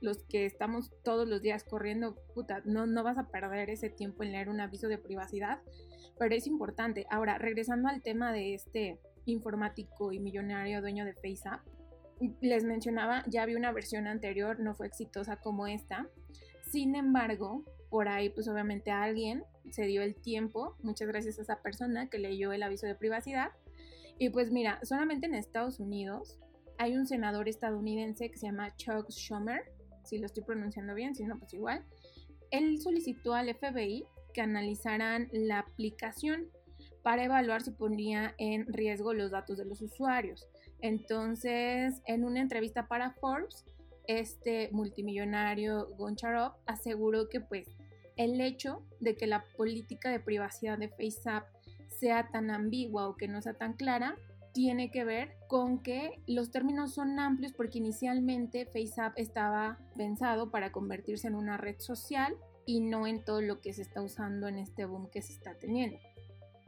los 0.00 0.24
que 0.24 0.46
estamos 0.46 0.92
todos 1.02 1.28
los 1.28 1.42
días 1.42 1.64
corriendo, 1.64 2.16
puta, 2.34 2.62
no, 2.64 2.86
no 2.86 3.02
vas 3.02 3.18
a 3.18 3.28
perder 3.28 3.70
ese 3.70 3.90
tiempo 3.90 4.22
en 4.22 4.32
leer 4.32 4.48
un 4.48 4.60
aviso 4.60 4.88
de 4.88 4.98
privacidad, 4.98 5.60
pero 6.18 6.34
es 6.34 6.46
importante. 6.46 7.06
Ahora, 7.10 7.38
regresando 7.38 7.88
al 7.88 8.02
tema 8.02 8.32
de 8.32 8.54
este 8.54 8.98
informático 9.26 10.12
y 10.12 10.18
millonario 10.20 10.80
dueño 10.80 11.04
de 11.04 11.14
FaceApp, 11.14 11.60
les 12.40 12.64
mencionaba, 12.64 13.24
ya 13.26 13.46
vi 13.46 13.54
una 13.54 13.72
versión 13.72 14.06
anterior, 14.06 14.60
no 14.60 14.74
fue 14.74 14.86
exitosa 14.86 15.36
como 15.36 15.66
esta. 15.66 16.06
Sin 16.62 16.94
embargo, 16.94 17.64
por 17.88 18.08
ahí, 18.08 18.28
pues 18.30 18.48
obviamente 18.48 18.90
alguien 18.90 19.44
se 19.70 19.84
dio 19.84 20.02
el 20.02 20.14
tiempo, 20.14 20.76
muchas 20.82 21.08
gracias 21.08 21.38
a 21.38 21.42
esa 21.42 21.62
persona 21.62 22.08
que 22.08 22.18
leyó 22.18 22.52
el 22.52 22.62
aviso 22.62 22.86
de 22.86 22.94
privacidad. 22.94 23.50
Y 24.18 24.28
pues 24.30 24.50
mira, 24.50 24.78
solamente 24.82 25.26
en 25.26 25.34
Estados 25.34 25.80
Unidos 25.80 26.38
hay 26.78 26.96
un 26.96 27.06
senador 27.06 27.48
estadounidense 27.48 28.30
que 28.30 28.38
se 28.38 28.46
llama 28.46 28.74
Chuck 28.76 29.10
Schumer, 29.10 29.72
si 30.10 30.18
lo 30.18 30.26
estoy 30.26 30.42
pronunciando 30.42 30.94
bien, 30.94 31.14
si 31.14 31.24
no, 31.24 31.38
pues 31.38 31.54
igual. 31.54 31.84
Él 32.50 32.80
solicitó 32.80 33.32
al 33.34 33.54
FBI 33.54 34.04
que 34.34 34.40
analizaran 34.40 35.28
la 35.32 35.60
aplicación 35.60 36.48
para 37.02 37.24
evaluar 37.24 37.62
si 37.62 37.70
ponía 37.70 38.34
en 38.38 38.66
riesgo 38.66 39.14
los 39.14 39.30
datos 39.30 39.56
de 39.56 39.64
los 39.64 39.80
usuarios. 39.80 40.48
Entonces, 40.80 42.02
en 42.06 42.24
una 42.24 42.40
entrevista 42.40 42.88
para 42.88 43.12
Forbes, 43.12 43.64
este 44.06 44.68
multimillonario 44.72 45.88
Goncharov 45.96 46.54
aseguró 46.66 47.28
que 47.28 47.40
pues 47.40 47.68
el 48.16 48.40
hecho 48.40 48.82
de 48.98 49.16
que 49.16 49.28
la 49.28 49.44
política 49.56 50.10
de 50.10 50.18
privacidad 50.18 50.76
de 50.76 50.88
FaceApp 50.88 51.46
sea 51.88 52.28
tan 52.30 52.50
ambigua 52.50 53.08
o 53.08 53.16
que 53.16 53.28
no 53.28 53.40
sea 53.40 53.54
tan 53.54 53.74
clara 53.74 54.16
tiene 54.52 54.90
que 54.90 55.04
ver 55.04 55.36
con 55.48 55.82
que 55.82 56.20
los 56.26 56.50
términos 56.50 56.94
son 56.94 57.18
amplios 57.18 57.52
porque 57.52 57.78
inicialmente 57.78 58.66
FaceApp 58.66 59.14
estaba 59.16 59.78
pensado 59.96 60.50
para 60.50 60.72
convertirse 60.72 61.28
en 61.28 61.34
una 61.34 61.56
red 61.56 61.78
social 61.78 62.34
y 62.66 62.80
no 62.80 63.06
en 63.06 63.24
todo 63.24 63.40
lo 63.40 63.60
que 63.60 63.72
se 63.72 63.82
está 63.82 64.02
usando 64.02 64.48
en 64.48 64.58
este 64.58 64.84
boom 64.84 65.08
que 65.10 65.22
se 65.22 65.32
está 65.32 65.54
teniendo. 65.54 65.98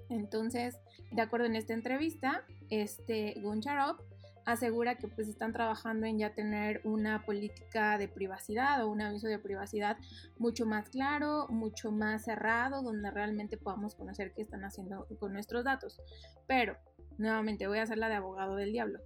Entonces, 0.09 0.79
de 1.11 1.23
acuerdo 1.23 1.47
en 1.47 1.57
esta 1.57 1.73
entrevista, 1.73 2.45
este 2.71 3.35
Goncharov 3.41 3.97
asegura 4.45 4.97
que 4.97 5.09
pues 5.09 5.29
están 5.29 5.53
trabajando 5.53 6.07
en 6.07 6.19
ya 6.19 6.35
tener 6.35 6.81
una 6.85 7.25
política 7.25 7.97
de 7.99 8.09
privacidad 8.09 8.83
o 8.85 8.89
un 8.91 9.01
aviso 9.01 9.29
de 9.29 9.39
privacidad 9.39 9.97
mucho 10.39 10.67
más 10.67 10.89
claro, 10.89 11.47
mucho 11.49 11.93
más 11.93 12.25
cerrado, 12.25 12.83
donde 12.83 13.11
realmente 13.11 13.57
podamos 13.57 13.95
conocer 13.95 14.33
qué 14.35 14.43
están 14.43 14.65
haciendo 14.65 15.07
con 15.19 15.33
nuestros 15.33 15.65
datos. 15.65 16.01
Pero 16.47 16.77
nuevamente 17.19 17.67
voy 17.67 17.79
a 17.79 17.83
hacer 17.83 17.99
la 17.99 18.09
de 18.09 18.17
abogado 18.17 18.57
del 18.57 18.73
diablo. 18.73 19.01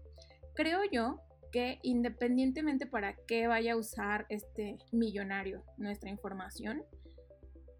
Creo 0.54 0.80
yo 0.90 1.20
que 1.52 1.78
independientemente 1.82 2.86
para 2.86 3.14
qué 3.26 3.46
vaya 3.46 3.74
a 3.74 3.76
usar 3.76 4.26
este 4.28 4.78
millonario 4.92 5.62
nuestra 5.78 6.10
información, 6.10 6.82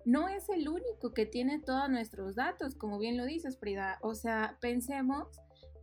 no 0.05 0.29
es 0.29 0.49
el 0.49 0.69
único 0.69 1.13
que 1.13 1.27
tiene 1.27 1.61
todos 1.61 1.91
nuestros 1.91 2.37
datos, 2.37 2.77
como 2.77 2.99
bien 2.99 3.17
lo 3.17 3.27
dices, 3.27 3.59
Frida. 3.59 3.99
O 4.03 4.15
sea, 4.15 4.57
pensemos 4.61 5.29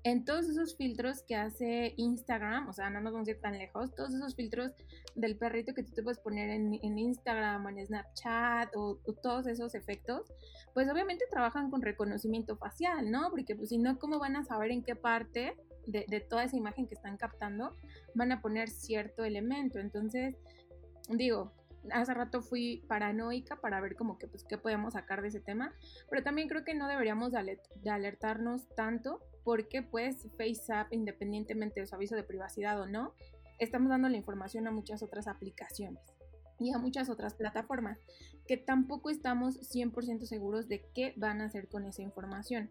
en 0.04 0.26
todos 0.26 0.50
esos 0.50 0.76
filtros 0.76 1.24
que 1.24 1.36
hace 1.36 1.94
Instagram, 1.96 2.68
o 2.68 2.74
sea, 2.74 2.90
no 2.90 3.00
nos 3.00 3.14
vamos 3.14 3.28
a 3.28 3.32
ir 3.32 3.40
tan 3.40 3.58
lejos, 3.58 3.96
todos 3.96 4.14
esos 4.14 4.36
filtros 4.36 4.74
del 5.16 5.38
perrito 5.38 5.74
que 5.74 5.84
tú 5.84 5.94
te 5.94 6.04
puedes 6.04 6.20
poner 6.20 6.50
en, 6.50 6.74
Instagram 6.98 7.66
o 7.66 7.70
en 7.70 7.86
Snapchat 7.86 8.76
o, 8.76 9.00
todos 9.22 9.48
esos 9.48 9.76
efectos, 9.76 10.34
pues 10.74 10.90
obviamente 10.90 11.26
trabajan 11.30 11.72
con 11.72 11.82
reconocimiento 11.82 12.58
facial, 12.58 13.12
¿no? 13.12 13.30
Porque 13.30 13.56
pues 13.56 13.70
si 13.70 13.78
no, 13.78 13.98
¿cómo 13.98 14.20
van 14.20 14.36
a 14.36 14.44
saber 14.44 14.72
en 14.72 14.84
qué 14.84 14.96
parte 14.96 15.56
de, 15.88 16.20
toda 16.20 16.44
esa 16.44 16.58
imagen 16.58 16.88
que 16.88 16.96
están 16.96 17.16
captando 17.16 17.72
van 18.14 18.34
a 18.34 18.42
poner 18.42 18.70
cierto 18.70 19.24
elemento? 19.24 19.80
Entonces, 19.80 20.36
digo, 21.08 21.54
hace 21.92 22.14
rato 22.14 22.42
fui 22.42 22.84
paranoica 22.88 23.56
para 23.58 23.80
ver 23.80 23.96
como 23.96 24.18
que 24.18 24.28
pues 24.28 24.44
qué 24.44 24.58
podemos 24.58 24.94
sacar 24.94 25.22
de 25.22 25.30
ese 25.30 25.40
tema, 25.40 25.74
pero 26.10 26.24
también 26.24 26.48
creo 26.48 26.64
que 26.64 26.74
no 26.74 26.88
deberíamos 26.88 27.32
de, 27.32 27.90
alertarnos 27.90 28.68
tanto 28.76 29.22
porque 29.44 29.82
pues 29.82 30.28
FaceApp, 30.38 30.92
independientemente 30.92 31.80
de 31.80 31.88
su 31.88 31.96
aviso 31.96 32.16
de 32.16 32.24
privacidad 32.24 32.80
o 32.80 32.86
no, 32.86 33.14
estamos 33.60 33.90
dando 33.90 34.10
la 34.10 34.18
información 34.18 34.68
a 34.68 34.72
muchas 34.72 35.04
otras 35.04 35.28
aplicaciones 35.28 36.04
y 36.60 36.74
a 36.74 36.78
muchas 36.78 37.10
otras 37.10 37.34
plataformas 37.34 37.98
que 38.48 38.58
tampoco 38.58 39.10
estamos 39.10 39.60
100% 39.74 40.26
seguros 40.26 40.68
de 40.68 40.86
qué 40.94 41.14
van 41.18 41.42
a 41.42 41.46
hacer 41.46 41.68
con 41.68 41.86
esa 41.86 42.02
información. 42.02 42.70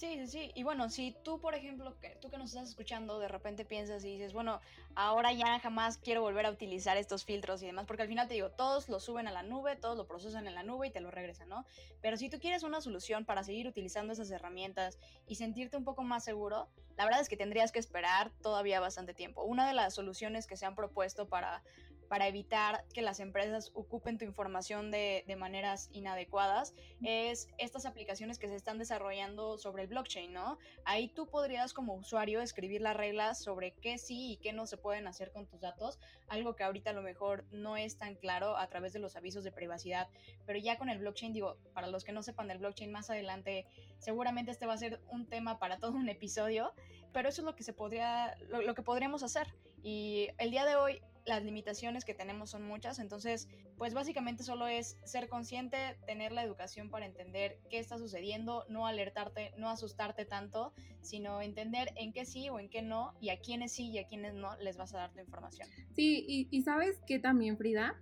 Sí, 0.00 0.16
sí, 0.16 0.26
sí. 0.28 0.52
Y 0.54 0.62
bueno, 0.62 0.88
si 0.88 1.14
tú, 1.24 1.42
por 1.42 1.54
ejemplo, 1.54 1.94
que 2.00 2.16
tú 2.22 2.30
que 2.30 2.38
nos 2.38 2.54
estás 2.54 2.70
escuchando, 2.70 3.18
de 3.18 3.28
repente 3.28 3.66
piensas 3.66 4.02
y 4.02 4.12
dices, 4.12 4.32
bueno, 4.32 4.58
ahora 4.94 5.30
ya 5.34 5.58
jamás 5.60 5.98
quiero 5.98 6.22
volver 6.22 6.46
a 6.46 6.50
utilizar 6.50 6.96
estos 6.96 7.26
filtros 7.26 7.62
y 7.62 7.66
demás, 7.66 7.84
porque 7.84 8.00
al 8.00 8.08
final 8.08 8.26
te 8.26 8.32
digo, 8.32 8.48
todos 8.48 8.88
lo 8.88 8.98
suben 8.98 9.28
a 9.28 9.30
la 9.30 9.42
nube, 9.42 9.76
todos 9.76 9.98
lo 9.98 10.06
procesan 10.06 10.46
en 10.46 10.54
la 10.54 10.62
nube 10.62 10.86
y 10.86 10.90
te 10.90 11.02
lo 11.02 11.10
regresan, 11.10 11.50
¿no? 11.50 11.66
Pero 12.00 12.16
si 12.16 12.30
tú 12.30 12.38
quieres 12.40 12.62
una 12.62 12.80
solución 12.80 13.26
para 13.26 13.44
seguir 13.44 13.68
utilizando 13.68 14.14
esas 14.14 14.30
herramientas 14.30 14.98
y 15.26 15.34
sentirte 15.34 15.76
un 15.76 15.84
poco 15.84 16.02
más 16.02 16.24
seguro, 16.24 16.70
la 16.96 17.04
verdad 17.04 17.20
es 17.20 17.28
que 17.28 17.36
tendrías 17.36 17.70
que 17.70 17.78
esperar 17.78 18.32
todavía 18.40 18.80
bastante 18.80 19.12
tiempo. 19.12 19.42
Una 19.42 19.68
de 19.68 19.74
las 19.74 19.92
soluciones 19.92 20.46
que 20.46 20.56
se 20.56 20.64
han 20.64 20.76
propuesto 20.76 21.28
para 21.28 21.62
para 22.10 22.26
evitar 22.26 22.84
que 22.92 23.02
las 23.02 23.20
empresas 23.20 23.70
ocupen 23.72 24.18
tu 24.18 24.24
información 24.24 24.90
de, 24.90 25.24
maneras 25.38 25.88
inadecuadas 25.92 26.74
es 27.04 27.48
estas 27.56 27.86
aplicaciones 27.86 28.40
que 28.40 28.48
se 28.48 28.56
están 28.56 28.78
desarrollando 28.78 29.58
sobre 29.58 29.84
el 29.84 29.88
blockchain, 29.88 30.32
¿no? 30.32 30.58
Ahí 30.84 31.06
tú 31.06 31.28
podrías 31.28 31.72
como 31.72 31.94
usuario 31.94 32.40
escribir 32.40 32.80
las 32.80 32.96
reglas 32.96 33.40
sobre 33.40 33.74
qué 33.74 33.96
sí 33.96 34.32
y 34.32 34.36
qué 34.38 34.52
no 34.52 34.66
se 34.66 34.76
pueden 34.76 35.06
hacer 35.06 35.30
con 35.30 35.46
tus 35.46 35.60
datos, 35.60 36.00
algo 36.26 36.56
que 36.56 36.64
ahorita 36.64 36.90
a 36.90 36.94
lo 36.94 37.02
mejor 37.02 37.44
no 37.52 37.76
es 37.76 37.96
tan 37.96 38.16
claro 38.16 38.56
a 38.56 38.66
través 38.66 38.92
de 38.92 38.98
los 38.98 39.14
avisos 39.14 39.44
de 39.44 39.52
privacidad, 39.52 40.08
pero 40.46 40.58
ya 40.58 40.78
con 40.78 40.88
el 40.88 40.98
blockchain, 40.98 41.32
digo, 41.32 41.58
para 41.74 41.86
los 41.86 42.02
que 42.02 42.10
no 42.10 42.24
sepan 42.24 42.48
del 42.48 42.58
blockchain 42.58 42.90
más 42.90 43.08
adelante, 43.08 43.66
seguramente 44.00 44.50
este 44.50 44.66
va 44.66 44.72
a 44.72 44.78
ser 44.78 45.00
un 45.12 45.28
tema 45.28 45.60
para 45.60 45.78
todo 45.78 45.92
un 45.92 46.08
episodio, 46.08 46.72
pero 47.12 47.28
eso 47.28 47.42
es 47.42 47.44
lo 47.44 47.54
que 47.54 47.62
se 47.62 47.72
podría, 47.72 48.36
lo 48.48 48.74
que 48.74 48.82
podríamos 48.82 49.22
hacer. 49.22 49.54
Y 49.82 50.28
el 50.38 50.50
día 50.50 50.64
de 50.64 50.76
hoy 50.76 51.00
las 51.30 51.44
limitaciones 51.44 52.04
que 52.04 52.12
tenemos 52.12 52.50
son 52.50 52.64
muchas, 52.64 52.98
entonces 52.98 53.48
pues 53.78 53.94
básicamente 53.94 54.42
solo 54.42 54.66
es 54.66 54.98
ser 55.04 55.28
consciente, 55.28 55.78
tener 56.06 56.32
la 56.32 56.42
educación 56.42 56.90
para 56.90 57.06
entender 57.06 57.58
qué 57.70 57.78
está 57.78 57.96
sucediendo, 57.98 58.64
no 58.68 58.86
alertarte, 58.86 59.52
no 59.56 59.70
asustarte 59.70 60.26
tanto, 60.26 60.74
sino 61.00 61.40
entender 61.40 61.92
en 61.96 62.12
qué 62.12 62.26
sí 62.26 62.50
o 62.50 62.58
en 62.58 62.68
qué 62.68 62.82
no 62.82 63.14
y 63.20 63.30
a 63.30 63.40
quiénes 63.40 63.72
sí 63.72 63.90
y 63.90 63.98
a 63.98 64.06
quiénes 64.06 64.34
no 64.34 64.56
les 64.58 64.76
vas 64.76 64.92
a 64.92 64.98
dar 64.98 65.12
tu 65.12 65.20
información. 65.20 65.68
Sí, 65.94 66.24
y, 66.26 66.48
y 66.50 66.62
sabes 66.62 67.00
que 67.06 67.20
también 67.20 67.56
Frida, 67.56 67.94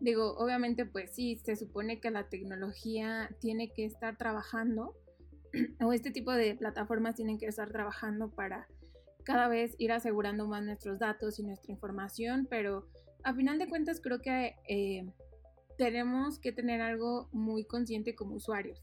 digo, 0.00 0.34
obviamente 0.38 0.86
pues 0.86 1.14
sí, 1.14 1.36
se 1.44 1.54
supone 1.54 2.00
que 2.00 2.10
la 2.10 2.28
tecnología 2.30 3.30
tiene 3.38 3.70
que 3.70 3.84
estar 3.84 4.16
trabajando 4.16 4.96
o 5.84 5.92
este 5.92 6.10
tipo 6.10 6.32
de 6.32 6.54
plataformas 6.54 7.16
tienen 7.16 7.38
que 7.38 7.46
estar 7.46 7.70
trabajando 7.70 8.30
para 8.30 8.66
cada 9.24 9.48
vez 9.48 9.74
ir 9.78 9.92
asegurando 9.92 10.46
más 10.46 10.62
nuestros 10.62 10.98
datos 10.98 11.38
y 11.38 11.42
nuestra 11.42 11.72
información, 11.72 12.46
pero 12.48 12.86
a 13.24 13.34
final 13.34 13.58
de 13.58 13.68
cuentas 13.68 14.00
creo 14.00 14.20
que 14.20 14.56
eh, 14.68 15.06
tenemos 15.76 16.38
que 16.38 16.52
tener 16.52 16.80
algo 16.80 17.28
muy 17.32 17.64
consciente 17.64 18.14
como 18.14 18.36
usuarios, 18.36 18.80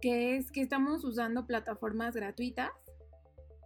que 0.00 0.36
es 0.36 0.50
que 0.50 0.60
estamos 0.60 1.04
usando 1.04 1.46
plataformas 1.46 2.14
gratuitas, 2.14 2.70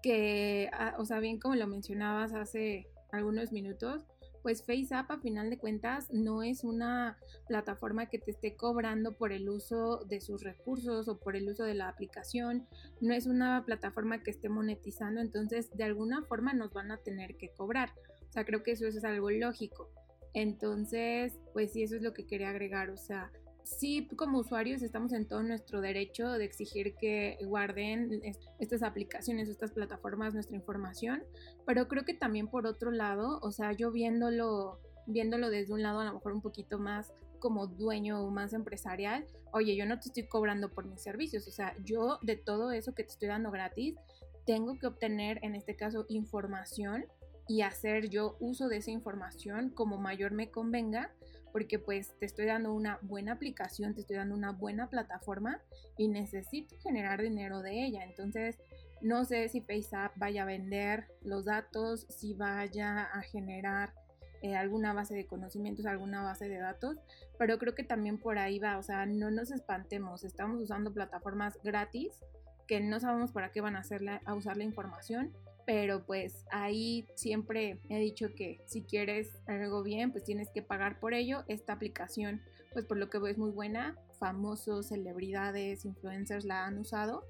que, 0.02 0.68
ah, 0.72 0.94
o 0.98 1.04
sea, 1.04 1.20
bien 1.20 1.38
como 1.38 1.54
lo 1.54 1.66
mencionabas 1.66 2.32
hace 2.34 2.87
algunos 3.12 3.52
minutos, 3.52 4.02
pues 4.44 4.62
FaceApp 4.62 5.11
a 5.11 5.18
final 5.20 5.48
de 5.48 5.57
cuentas 5.57 6.12
no 6.12 6.42
es 6.42 6.64
una 6.64 7.16
plataforma 7.48 8.11
que 8.11 8.18
te 8.18 8.30
esté 8.30 8.57
cobrando 8.57 9.16
por 9.16 9.33
el 9.33 9.48
uso 9.48 10.04
de 10.04 10.20
sus 10.20 10.42
recursos 10.42 11.09
o 11.09 11.18
por 11.18 11.35
el 11.35 11.48
uso 11.48 11.64
de 11.64 11.72
la 11.72 11.88
aplicación, 11.88 12.66
no 13.00 13.14
es 13.14 13.26
una 13.26 13.64
plataforma 13.64 14.22
que 14.22 14.30
esté 14.30 14.50
monetizando, 14.50 15.22
entonces 15.22 15.74
de 15.74 15.85
alguna 15.85 16.24
forma 16.24 16.52
nos 16.52 16.74
van 16.74 16.90
a 16.90 16.98
tener 16.98 17.38
que 17.38 17.48
cobrar. 17.48 17.94
O 18.28 18.33
sea, 18.33 18.44
creo 18.44 18.62
que 18.62 18.72
eso, 18.72 18.87
es 18.87 19.02
algo 19.02 19.30
lógico. 19.30 19.88
Entonces, 20.35 21.40
pues 21.54 21.72
sí, 21.72 21.83
eso 21.83 21.96
es 21.96 22.02
lo 22.02 22.12
que 22.12 22.26
quería 22.26 22.50
agregar, 22.50 22.90
o 22.90 22.98
sea, 22.98 23.33
sí 23.64 24.07
como 24.16 24.38
usuarios 24.38 24.83
estamos 24.83 25.12
en 25.12 25.27
todo 25.27 25.42
nuestro 25.42 25.81
derecho 25.81 26.31
de 26.33 26.44
exigir 26.44 26.94
que 26.96 27.38
guarden 27.42 28.20
estas 28.59 28.83
aplicaciones, 28.83 29.48
estas 29.48 29.72
plataformas, 29.72 30.35
nuestra 30.35 30.55
información, 30.55 31.24
pero 31.66 31.88
creo 31.88 32.05
que 32.05 32.14
también 32.14 32.48
por 32.48 32.66
otro 32.66 32.90
lado, 32.90 33.40
o 33.42 33.50
sea, 33.50 33.72
yo 33.72 33.90
viéndolo, 33.90 34.79
viéndolo 35.07 35.48
desde 35.48 35.72
un 35.72 35.83
lado 35.83 36.00
a 36.00 36.05
lo 36.05 36.12
mejor 36.12 36.33
un 36.33 36.42
poquito 36.42 36.79
más 36.79 37.12
como 37.40 37.66
dueño 37.66 38.22
o 38.22 38.31
más 38.31 38.53
empresarial, 38.53 39.27
oye, 39.53 39.77
yo 39.77 39.87
no 39.87 39.98
te 39.98 40.09
estoy 40.09 40.27
cobrando 40.27 40.70
por 40.70 40.87
mis 40.87 41.03
servicios, 41.03 41.48
o 41.48 41.50
sea, 41.50 41.74
yo 41.85 42.18
de 42.22 42.37
todo 42.37 42.70
eso 42.70 42.94
que 42.94 43.03
te 43.03 43.11
estoy 43.11 43.29
dando 43.29 43.50
gratis, 43.50 43.96
tengo 44.44 44.79
que 44.79 44.87
obtener 44.87 45.38
en 45.42 45.55
este 45.55 45.74
caso 45.74 46.05
información 46.09 47.07
y 47.48 47.62
hacer 47.62 48.09
yo 48.09 48.37
uso 48.40 48.68
de 48.68 48.79
esa 48.79 48.90
información 48.90 49.70
como 49.70 49.98
mayor 49.98 50.33
me 50.33 50.50
convenga 50.50 51.11
porque 51.54 51.78
pues 51.78 52.18
te 52.18 52.26
estoy 52.26 52.46
dando 52.46 52.74
una 52.74 52.98
buena 53.02 53.34
aplicación, 53.34 53.94
te 53.94 54.00
estoy 54.00 54.16
dando 54.16 54.34
una 54.34 54.50
buena 54.50 54.90
plataforma 54.90 55.60
y 55.96 56.08
necesito 56.08 56.74
generar 56.80 57.22
dinero 57.22 57.62
de 57.62 57.84
ella. 57.84 58.02
Entonces, 58.02 58.58
no 59.00 59.24
sé 59.24 59.48
si 59.48 59.60
FaceApp 59.60 60.10
vaya 60.16 60.42
a 60.42 60.46
vender 60.46 61.06
los 61.22 61.44
datos, 61.44 62.08
si 62.08 62.34
vaya 62.34 63.04
a 63.04 63.22
generar 63.22 63.94
eh, 64.42 64.56
alguna 64.56 64.94
base 64.94 65.14
de 65.14 65.28
conocimientos, 65.28 65.86
alguna 65.86 66.24
base 66.24 66.48
de 66.48 66.58
datos, 66.58 66.96
pero 67.38 67.56
creo 67.60 67.76
que 67.76 67.84
también 67.84 68.18
por 68.18 68.36
ahí 68.36 68.58
va, 68.58 68.76
o 68.76 68.82
sea, 68.82 69.06
no 69.06 69.30
nos 69.30 69.52
espantemos, 69.52 70.24
estamos 70.24 70.60
usando 70.60 70.92
plataformas 70.92 71.56
gratis 71.62 72.18
que 72.66 72.80
no 72.80 72.98
sabemos 72.98 73.30
para 73.30 73.52
qué 73.52 73.60
van 73.60 73.76
a, 73.76 73.80
hacerla, 73.80 74.20
a 74.24 74.34
usar 74.34 74.56
la 74.56 74.64
información 74.64 75.32
pero 75.66 76.05
pues 76.05 76.44
ahí 76.50 77.07
siempre 77.14 77.79
he 77.88 77.98
dicho 77.98 78.35
que 78.35 78.61
si 78.66 78.83
quieres 78.83 79.31
algo 79.46 79.83
bien, 79.83 80.12
pues 80.12 80.24
tienes 80.24 80.50
que 80.50 80.62
pagar 80.62 81.00
por 81.00 81.14
ello. 81.14 81.44
Esta 81.48 81.72
aplicación, 81.72 82.42
pues 82.72 82.85
por 82.85 82.98
lo 82.98 83.09
que 83.09 83.18
veo 83.18 83.29
es 83.29 83.38
muy 83.38 83.50
buena, 83.50 83.96
famosos, 84.18 84.88
celebridades, 84.88 85.85
influencers 85.85 86.44
la 86.44 86.66
han 86.66 86.79
usado, 86.79 87.24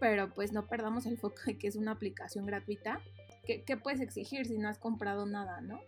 pero 0.00 0.34
pues 0.34 0.52
no 0.52 0.66
perdamos 0.66 1.06
el 1.06 1.18
foco 1.18 1.36
de 1.46 1.58
que 1.58 1.68
es 1.68 1.76
una 1.76 1.92
aplicación 1.92 2.46
gratuita. 2.46 3.00
¿Qué, 3.44 3.76
puedes 3.76 4.00
exigir 4.00 4.46
si 4.46 4.58
no 4.58 4.68
has 4.68 4.78
comprado 4.78 5.24
nada, 5.24 5.60
no? 5.60 5.80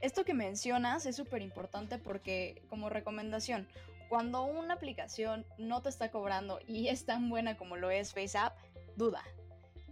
Esto 0.00 0.24
que 0.24 0.34
mencionas 0.34 1.06
es 1.06 1.16
súper 1.16 1.40
importante 1.40 1.98
porque 1.98 2.62
como 2.68 2.90
recomendación, 2.90 3.66
cuando 4.10 4.44
una 4.44 4.74
aplicación 4.74 5.46
no 5.56 5.80
te 5.82 5.88
está 5.88 6.10
cobrando 6.10 6.60
y 6.68 6.88
es 6.88 7.06
tan 7.06 7.30
buena 7.30 7.56
como 7.56 7.76
lo 7.76 7.90
es 7.90 8.12
FaceApp, 8.12 8.56
duda, 8.96 9.24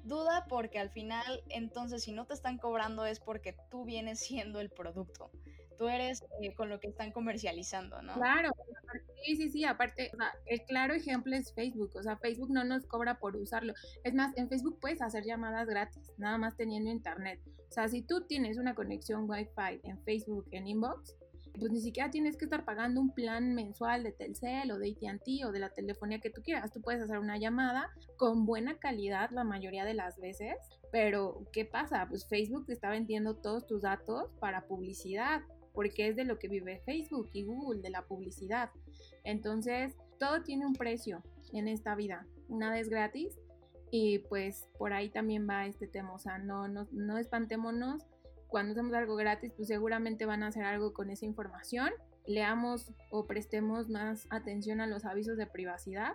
Duda 0.07 0.47
porque 0.49 0.79
al 0.79 0.91
final, 0.91 1.43
entonces, 1.49 2.05
si 2.05 2.13
no 2.13 2.27
te 2.27 2.35
están 2.35 2.59
cobrando 2.59 3.05
es 3.05 3.21
porque 3.21 3.57
tú 3.71 3.85
vienes 3.85 4.21
siendo 4.21 4.61
el 4.61 4.71
producto. 4.71 5.31
Tú 5.79 5.89
eres 5.89 6.25
eh, 6.41 6.55
con 6.55 6.71
lo 6.71 6.81
que 6.81 6.89
están 6.89 7.13
comercializando, 7.13 8.01
¿no? 8.01 8.15
Claro, 8.15 8.51
sí, 9.25 9.37
sí, 9.37 9.51
sí, 9.51 9.65
aparte, 9.65 10.11
o 10.15 10.17
sea, 10.17 10.33
el 10.47 10.65
claro 10.65 10.95
ejemplo 10.95 11.37
es 11.37 11.53
Facebook, 11.53 11.91
o 11.97 12.03
sea, 12.03 12.17
Facebook 12.17 12.51
no 12.51 12.65
nos 12.65 12.87
cobra 12.87 13.19
por 13.19 13.37
usarlo. 13.37 13.75
Es 14.03 14.15
más, 14.15 14.35
en 14.39 14.49
Facebook 14.49 14.79
puedes 14.81 15.03
hacer 15.03 15.25
llamadas 15.25 15.67
gratis, 15.67 16.13
nada 16.17 16.39
más 16.39 16.57
teniendo 16.57 16.91
internet. 16.91 17.41
O 17.69 17.73
sea, 17.73 17.89
si 17.89 18.01
tú 18.01 18.27
tienes 18.27 18.57
una 18.57 18.75
conexión 18.75 19.29
Wi-Fi 19.29 19.81
en 19.83 20.03
Facebook, 20.05 20.47
en 20.53 20.67
Inbox, 20.67 21.15
pues 21.59 21.73
ni 21.73 21.81
siquiera 21.81 22.11
tienes 22.11 22.37
que 22.37 22.45
estar 22.45 22.65
pagando 22.65 23.01
un 23.01 23.13
plan 23.13 23.55
mensual 23.55 24.03
de 24.03 24.13
Telcel 24.13 24.71
o 24.71 24.79
de 24.79 24.91
AT&T 24.91 25.45
o 25.45 25.53
de 25.53 25.59
la 25.59 25.71
telefonía 25.71 26.21
que 26.21 26.31
tú 26.31 26.43
quieras. 26.43 26.73
Tú 26.73 26.81
puedes 26.81 27.03
hacer 27.03 27.19
una 27.19 27.39
llamada 27.39 27.91
con 28.17 28.47
buena 28.47 28.79
calidad 28.79 29.31
la 29.31 29.45
mayoría 29.45 29.85
de 29.85 29.95
las 29.95 30.19
veces, 30.19 30.57
pero 30.93 31.47
¿qué 31.53 31.65
pasa? 31.65 32.07
Pues 32.09 32.29
Facebook 32.29 32.67
te 32.67 32.73
está 32.73 32.91
vendiendo 32.91 33.37
todos 33.37 33.67
tus 33.67 33.83
datos 33.83 34.31
para 34.41 34.67
publicidad, 34.67 35.43
porque 35.73 36.09
es 36.09 36.17
de 36.17 36.25
lo 36.25 36.39
que 36.39 36.49
vive 36.49 36.83
Facebook 36.85 37.29
y 37.33 37.45
Google, 37.45 37.83
de 37.83 37.91
la 37.91 38.07
publicidad. 38.07 38.71
Entonces, 39.25 39.95
todo 40.19 40.43
tiene 40.43 40.67
un 40.67 40.75
precio 40.75 41.23
en 41.53 41.69
esta 41.69 41.95
vida. 41.95 42.27
Nada 42.49 42.79
es 42.79 42.89
gratis 42.89 43.39
y 43.91 44.21
pues 44.21 44.69
por 44.79 44.93
ahí 44.93 45.11
también 45.11 45.49
va 45.49 45.67
este 45.67 45.87
tema. 45.87 46.15
O 46.15 46.19
sea, 46.19 46.39
no, 46.39 46.69
no, 46.69 46.89
no 46.93 47.19
espantémonos 47.19 48.05
cuando 48.49 48.73
hacemos 48.73 48.95
algo 48.95 49.17
gratis, 49.17 49.53
pues 49.57 49.69
seguramente 49.69 50.27
van 50.27 50.43
a 50.43 50.49
hacer 50.49 50.65
algo 50.65 50.93
con 50.93 51.11
esa 51.11 51.25
información. 51.25 51.91
Leamos 52.27 52.93
o 53.11 53.27
prestemos 53.27 53.89
más 53.89 54.27
atención 54.31 54.81
a 54.81 54.87
los 54.87 55.05
avisos 55.05 55.37
de 55.37 55.47
privacidad. 55.47 56.15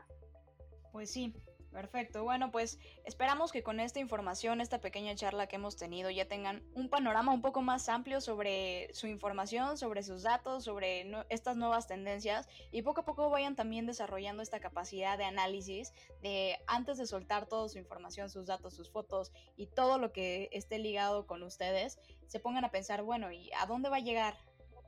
Pues 0.91 1.11
sí, 1.11 1.33
Perfecto, 1.71 2.23
bueno 2.23 2.51
pues 2.51 2.79
esperamos 3.05 3.51
que 3.51 3.63
con 3.63 3.79
esta 3.79 3.99
información, 3.99 4.59
esta 4.59 4.81
pequeña 4.81 5.15
charla 5.15 5.47
que 5.47 5.55
hemos 5.55 5.77
tenido 5.77 6.09
ya 6.09 6.27
tengan 6.27 6.61
un 6.73 6.89
panorama 6.89 7.33
un 7.33 7.41
poco 7.41 7.61
más 7.61 7.87
amplio 7.87 8.19
sobre 8.19 8.93
su 8.93 9.07
información, 9.07 9.77
sobre 9.77 10.03
sus 10.03 10.23
datos, 10.23 10.65
sobre 10.65 11.09
estas 11.29 11.55
nuevas 11.55 11.87
tendencias 11.87 12.49
y 12.71 12.81
poco 12.81 13.01
a 13.01 13.05
poco 13.05 13.29
vayan 13.29 13.55
también 13.55 13.85
desarrollando 13.85 14.43
esta 14.43 14.59
capacidad 14.59 15.17
de 15.17 15.23
análisis 15.23 15.93
de 16.21 16.57
antes 16.67 16.97
de 16.97 17.05
soltar 17.05 17.47
toda 17.47 17.69
su 17.69 17.77
información, 17.77 18.29
sus 18.29 18.47
datos, 18.47 18.73
sus 18.73 18.91
fotos 18.91 19.31
y 19.55 19.67
todo 19.67 19.97
lo 19.97 20.11
que 20.11 20.49
esté 20.51 20.77
ligado 20.77 21.25
con 21.25 21.41
ustedes, 21.41 21.99
se 22.27 22.39
pongan 22.41 22.65
a 22.65 22.71
pensar, 22.71 23.01
bueno, 23.03 23.31
¿y 23.31 23.49
a 23.59 23.65
dónde 23.65 23.89
va 23.89 23.97
a 23.97 24.01
llegar? 24.01 24.35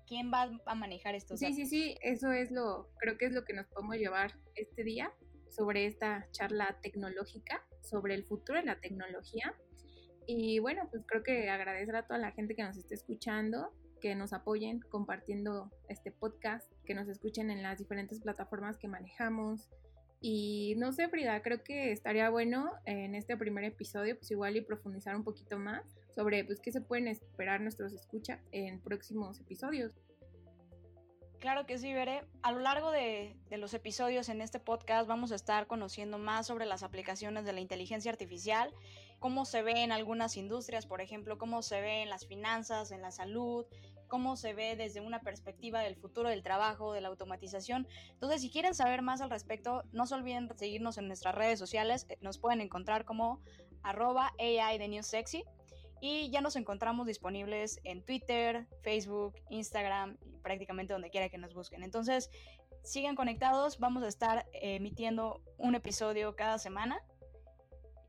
¿Quién 0.05 0.33
va 0.33 0.51
a 0.65 0.75
manejar 0.75 1.15
estos 1.15 1.39
datos? 1.39 1.55
Sí, 1.55 1.65
sí, 1.65 1.69
sí, 1.69 1.97
eso 2.01 2.31
es 2.33 2.51
lo, 2.51 2.89
creo 2.97 3.17
que 3.17 3.25
es 3.25 3.31
lo 3.31 3.45
que 3.45 3.53
nos 3.53 3.67
podemos 3.67 3.95
llevar 3.95 4.33
este 4.55 4.83
día 4.83 5.13
sobre 5.55 5.85
esta 5.85 6.27
charla 6.31 6.77
tecnológica, 6.81 7.63
sobre 7.81 8.15
el 8.15 8.23
futuro 8.23 8.59
de 8.59 8.65
la 8.65 8.79
tecnología. 8.79 9.53
Y 10.25 10.59
bueno, 10.59 10.87
pues 10.89 11.03
creo 11.05 11.23
que 11.23 11.49
agradecer 11.49 11.95
a 11.95 12.07
toda 12.07 12.19
la 12.19 12.31
gente 12.31 12.55
que 12.55 12.63
nos 12.63 12.77
esté 12.77 12.95
escuchando, 12.95 13.71
que 14.01 14.15
nos 14.15 14.33
apoyen 14.33 14.79
compartiendo 14.79 15.71
este 15.89 16.11
podcast, 16.11 16.71
que 16.85 16.93
nos 16.95 17.07
escuchen 17.07 17.51
en 17.51 17.61
las 17.61 17.79
diferentes 17.79 18.19
plataformas 18.19 18.77
que 18.77 18.87
manejamos. 18.87 19.69
Y 20.21 20.75
no 20.77 20.93
sé, 20.93 21.09
Frida, 21.09 21.41
creo 21.41 21.63
que 21.63 21.91
estaría 21.91 22.29
bueno 22.29 22.71
en 22.85 23.13
este 23.13 23.35
primer 23.35 23.65
episodio, 23.65 24.17
pues 24.17 24.31
igual 24.31 24.55
y 24.55 24.61
profundizar 24.61 25.15
un 25.15 25.23
poquito 25.23 25.59
más 25.59 25.83
sobre 26.15 26.45
pues 26.45 26.59
qué 26.61 26.71
se 26.71 26.81
pueden 26.81 27.07
esperar 27.07 27.61
nuestros 27.61 27.93
escuchas 27.93 28.39
en 28.51 28.79
próximos 28.79 29.39
episodios. 29.41 29.91
Claro 31.43 31.65
que 31.65 31.77
sí, 31.77 31.91
Veré. 31.91 32.23
A 32.41 32.53
lo 32.53 32.59
largo 32.59 32.89
de, 32.89 33.35
los 33.51 33.73
episodios 33.73 34.29
en 34.29 34.39
este 34.39 34.61
podcast 34.61 35.09
vamos 35.09 35.33
a 35.33 35.35
estar 35.35 35.67
conociendo 35.67 36.17
más 36.17 36.47
sobre 36.47 36.65
las 36.65 36.83
aplicaciones 36.83 37.43
de 37.43 37.51
la 37.51 37.59
inteligencia 37.59 38.09
artificial, 38.09 38.73
cómo 39.19 39.43
se 39.43 39.61
ve 39.61 39.83
en 39.83 39.91
algunas 39.91 40.37
industrias, 40.37 40.85
por 40.85 41.01
ejemplo, 41.01 41.37
cómo 41.37 41.61
se 41.61 41.81
ve 41.81 42.01
en 42.01 42.09
las 42.09 42.25
finanzas, 42.25 42.91
en 42.91 43.01
la 43.01 43.11
salud, 43.11 43.65
cómo 44.07 44.37
se 44.37 44.53
ve 44.53 44.77
desde 44.77 45.01
una 45.01 45.19
perspectiva 45.19 45.81
del 45.81 45.97
futuro 45.97 46.29
del 46.29 46.43
trabajo, 46.43 46.93
de 46.93 47.01
la 47.01 47.09
automatización. 47.09 47.89
Entonces, 48.11 48.39
si 48.39 48.49
quieren 48.49 48.73
saber 48.73 49.01
más 49.01 49.19
al 49.19 49.29
respecto, 49.29 49.83
no 49.91 50.07
se 50.07 50.15
olviden 50.15 50.49
seguirnos 50.57 50.97
en 50.97 51.09
nuestras 51.09 51.35
redes 51.35 51.59
sociales. 51.59 52.07
Nos 52.21 52.37
pueden 52.37 52.61
encontrar 52.61 53.03
como 53.03 53.41
arroba 53.81 54.31
AI 54.39 54.77
de 54.77 55.03
Sexy. 55.03 55.43
Y 56.05 56.29
ya 56.31 56.41
nos 56.41 56.57
encontramos 56.57 57.07
disponibles 57.07 57.79
en 57.85 58.03
Twitter, 58.03 58.67
Facebook, 58.81 59.35
Instagram 59.49 60.17
y 60.21 60.37
prácticamente 60.39 60.91
donde 60.91 61.09
quiera 61.09 61.29
que 61.29 61.37
nos 61.37 61.53
busquen. 61.53 61.81
Entonces, 61.81 62.29
sigan 62.83 63.15
conectados, 63.15 63.79
vamos 63.79 64.03
a 64.03 64.09
estar 64.09 64.45
emitiendo 64.51 65.41
un 65.57 65.75
episodio 65.75 66.35
cada 66.35 66.59
semana. 66.59 66.99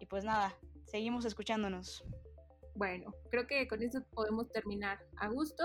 Y 0.01 0.07
pues 0.07 0.25
nada, 0.25 0.53
seguimos 0.87 1.25
escuchándonos. 1.25 2.03
Bueno, 2.75 3.15
creo 3.31 3.47
que 3.47 3.69
con 3.69 3.81
esto 3.81 4.03
podemos 4.13 4.51
terminar 4.51 4.99
a 5.19 5.29
gusto. 5.29 5.63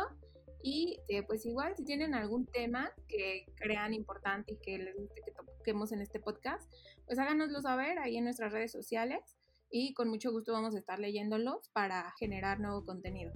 Y 0.62 1.00
eh, 1.08 1.24
pues 1.24 1.48
igual, 1.48 1.76
si 1.76 1.84
tienen 1.84 2.14
algún 2.14 2.46
tema 2.46 2.92
que 3.08 3.48
crean 3.56 3.92
importante 3.96 4.54
y 4.54 4.58
que 4.58 4.78
les 4.78 4.96
guste 4.96 5.24
que 5.26 5.32
toquemos 5.32 5.92
en 5.94 6.02
este 6.02 6.20
podcast, 6.20 6.72
pues 7.08 7.18
háganoslo 7.18 7.60
saber 7.60 7.98
ahí 7.98 8.18
en 8.18 8.26
nuestras 8.26 8.52
redes 8.52 8.72
sociales 8.72 9.39
y 9.70 9.94
con 9.94 10.10
mucho 10.10 10.32
gusto 10.32 10.54
vamos 10.54 10.76
a 10.76 10.80
estar 10.80 11.00
leyéndolos 11.00 11.70
para 11.70 12.14
generar 12.20 12.60
nuevo 12.60 12.86
contenido. 12.86 13.32